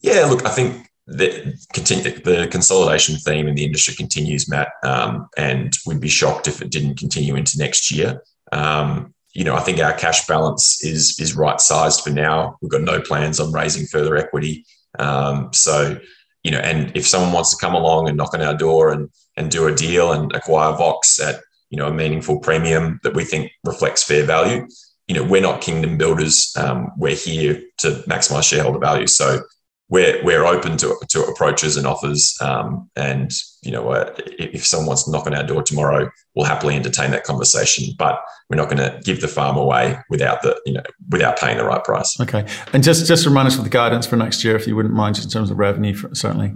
Yeah, 0.00 0.26
look, 0.26 0.46
I 0.46 0.50
think 0.50 0.88
the, 1.06 1.54
the 1.74 2.48
consolidation 2.50 3.16
theme 3.16 3.46
in 3.46 3.54
the 3.54 3.64
industry 3.64 3.94
continues, 3.94 4.48
Matt, 4.48 4.68
um, 4.82 5.28
and 5.36 5.76
we'd 5.86 6.00
be 6.00 6.08
shocked 6.08 6.48
if 6.48 6.62
it 6.62 6.70
didn't 6.70 6.98
continue 6.98 7.36
into 7.36 7.58
next 7.58 7.90
year. 7.90 8.22
Um, 8.52 9.14
you 9.34 9.44
know, 9.44 9.54
I 9.54 9.60
think 9.60 9.80
our 9.80 9.92
cash 9.92 10.26
balance 10.26 10.82
is 10.84 11.18
is 11.18 11.34
right 11.34 11.60
sized 11.60 12.02
for 12.02 12.10
now. 12.10 12.56
We've 12.62 12.70
got 12.70 12.82
no 12.82 13.00
plans 13.00 13.40
on 13.40 13.52
raising 13.52 13.86
further 13.86 14.16
equity. 14.16 14.64
Um, 14.98 15.52
so, 15.52 15.98
you 16.44 16.52
know, 16.52 16.60
and 16.60 16.96
if 16.96 17.06
someone 17.06 17.32
wants 17.32 17.50
to 17.50 17.60
come 17.60 17.74
along 17.74 18.08
and 18.08 18.16
knock 18.16 18.32
on 18.32 18.42
our 18.42 18.56
door 18.56 18.92
and 18.92 19.10
and 19.36 19.50
do 19.50 19.66
a 19.66 19.74
deal 19.74 20.12
and 20.12 20.32
acquire 20.34 20.76
Vox 20.76 21.20
at 21.20 21.40
you 21.70 21.76
know 21.76 21.88
a 21.88 21.92
meaningful 21.92 22.38
premium 22.38 23.00
that 23.02 23.14
we 23.14 23.24
think 23.24 23.50
reflects 23.64 24.04
fair 24.04 24.24
value, 24.24 24.68
you 25.08 25.14
know, 25.14 25.24
we're 25.24 25.42
not 25.42 25.60
kingdom 25.60 25.98
builders. 25.98 26.54
Um, 26.56 26.92
we're 26.96 27.16
here 27.16 27.60
to 27.78 28.04
maximize 28.08 28.48
shareholder 28.48 28.78
value. 28.78 29.08
So 29.08 29.40
we're 29.88 30.22
we're 30.24 30.44
open 30.44 30.76
to 30.78 30.96
to 31.08 31.24
approaches 31.24 31.76
and 31.76 31.86
offers. 31.86 32.36
Um, 32.40 32.90
and 32.96 33.30
you 33.62 33.70
know, 33.70 33.90
uh, 33.90 34.14
if 34.38 34.64
someone 34.64 34.88
wants 34.88 35.04
to 35.04 35.10
knock 35.10 35.26
on 35.26 35.34
our 35.34 35.42
door 35.42 35.62
tomorrow, 35.62 36.10
we'll 36.34 36.46
happily 36.46 36.74
entertain 36.76 37.10
that 37.10 37.24
conversation. 37.24 37.94
But 37.98 38.20
we're 38.48 38.56
not 38.56 38.70
going 38.70 38.78
to 38.78 39.00
give 39.04 39.20
the 39.20 39.28
farm 39.28 39.56
away 39.56 39.98
without 40.08 40.42
the 40.42 40.60
you 40.64 40.72
know 40.72 40.82
without 41.10 41.38
paying 41.38 41.58
the 41.58 41.64
right 41.64 41.84
price. 41.84 42.18
Okay, 42.20 42.46
and 42.72 42.82
just 42.82 43.06
just 43.06 43.26
remind 43.26 43.48
us 43.48 43.58
of 43.58 43.64
the 43.64 43.70
guidance 43.70 44.06
for 44.06 44.16
next 44.16 44.42
year, 44.42 44.56
if 44.56 44.66
you 44.66 44.74
wouldn't 44.74 44.94
mind, 44.94 45.16
just 45.16 45.26
in 45.26 45.30
terms 45.30 45.50
of 45.50 45.58
revenue, 45.58 45.94
for, 45.94 46.14
certainly. 46.14 46.54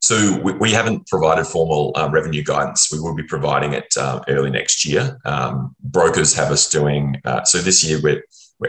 So 0.00 0.40
we, 0.42 0.52
we, 0.52 0.70
haven't 0.70 1.08
provided 1.08 1.44
formal 1.44 1.92
uh, 1.96 2.08
revenue 2.08 2.42
guidance. 2.42 2.90
We 2.90 3.00
will 3.00 3.16
be 3.16 3.24
providing 3.24 3.72
it 3.72 3.92
uh, 3.96 4.20
early 4.28 4.48
next 4.48 4.86
year. 4.86 5.18
Um, 5.24 5.74
brokers 5.82 6.32
have 6.34 6.52
us 6.52 6.70
doing 6.70 7.20
uh, 7.24 7.42
so 7.44 7.58
this 7.58 7.84
year. 7.84 8.00
We're 8.00 8.22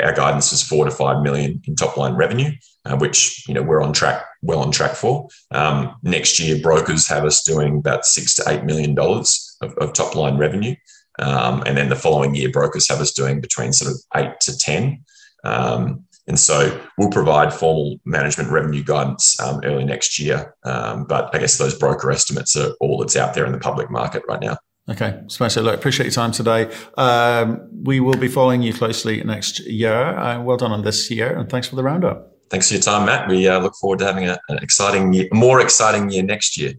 our 0.03 0.13
guidance 0.13 0.53
is 0.53 0.61
four 0.61 0.85
to 0.85 0.91
five 0.91 1.23
million 1.23 1.61
in 1.65 1.75
top 1.75 1.97
line 1.97 2.13
revenue, 2.13 2.51
uh, 2.85 2.97
which 2.97 3.47
you 3.47 3.53
know 3.53 3.63
we're 3.63 3.81
on 3.81 3.93
track, 3.93 4.23
well 4.41 4.59
on 4.59 4.71
track 4.71 4.91
for. 4.95 5.27
Um, 5.51 5.95
next 6.03 6.39
year, 6.39 6.61
brokers 6.61 7.07
have 7.07 7.25
us 7.25 7.43
doing 7.43 7.77
about 7.77 8.05
six 8.05 8.35
to 8.35 8.43
eight 8.47 8.63
million 8.63 8.93
dollars 8.95 9.57
of, 9.61 9.73
of 9.77 9.93
top 9.93 10.15
line 10.15 10.37
revenue, 10.37 10.75
um, 11.19 11.63
and 11.65 11.77
then 11.77 11.89
the 11.89 11.95
following 11.95 12.35
year, 12.35 12.51
brokers 12.51 12.87
have 12.89 12.99
us 12.99 13.11
doing 13.11 13.41
between 13.41 13.73
sort 13.73 13.91
of 13.91 13.97
eight 14.15 14.39
to 14.41 14.57
ten. 14.57 15.03
Um, 15.43 16.05
and 16.27 16.39
so 16.39 16.79
we'll 16.97 17.09
provide 17.09 17.51
formal 17.51 17.99
management 18.05 18.51
revenue 18.51 18.83
guidance 18.83 19.39
um, 19.39 19.61
early 19.63 19.83
next 19.83 20.19
year. 20.19 20.53
Um, 20.63 21.05
but 21.05 21.33
I 21.33 21.39
guess 21.39 21.57
those 21.57 21.77
broker 21.77 22.11
estimates 22.11 22.55
are 22.55 22.73
all 22.79 22.99
that's 22.99 23.15
out 23.15 23.33
there 23.33 23.47
in 23.47 23.51
the 23.51 23.57
public 23.57 23.89
market 23.89 24.21
right 24.27 24.39
now. 24.39 24.57
Okay, 24.89 25.21
Spencer, 25.27 25.61
look, 25.61 25.75
appreciate 25.75 26.05
your 26.05 26.13
time 26.13 26.31
today. 26.31 26.71
Um, 26.97 27.69
we 27.83 27.99
will 27.99 28.17
be 28.17 28.27
following 28.27 28.63
you 28.63 28.73
closely 28.73 29.23
next 29.23 29.59
year. 29.59 29.93
Uh, 29.93 30.41
well 30.41 30.57
done 30.57 30.71
on 30.71 30.83
this 30.83 31.11
year, 31.11 31.37
and 31.37 31.47
thanks 31.47 31.67
for 31.67 31.75
the 31.75 31.83
roundup. 31.83 32.35
Thanks 32.49 32.69
for 32.69 32.73
your 32.73 32.81
time, 32.81 33.05
Matt. 33.05 33.29
We 33.29 33.47
uh, 33.47 33.59
look 33.59 33.75
forward 33.75 33.99
to 33.99 34.05
having 34.05 34.27
a, 34.27 34.39
an 34.49 34.57
exciting 34.57 35.13
year, 35.13 35.27
more 35.31 35.61
exciting 35.61 36.09
year 36.09 36.23
next 36.23 36.57
year. 36.57 36.73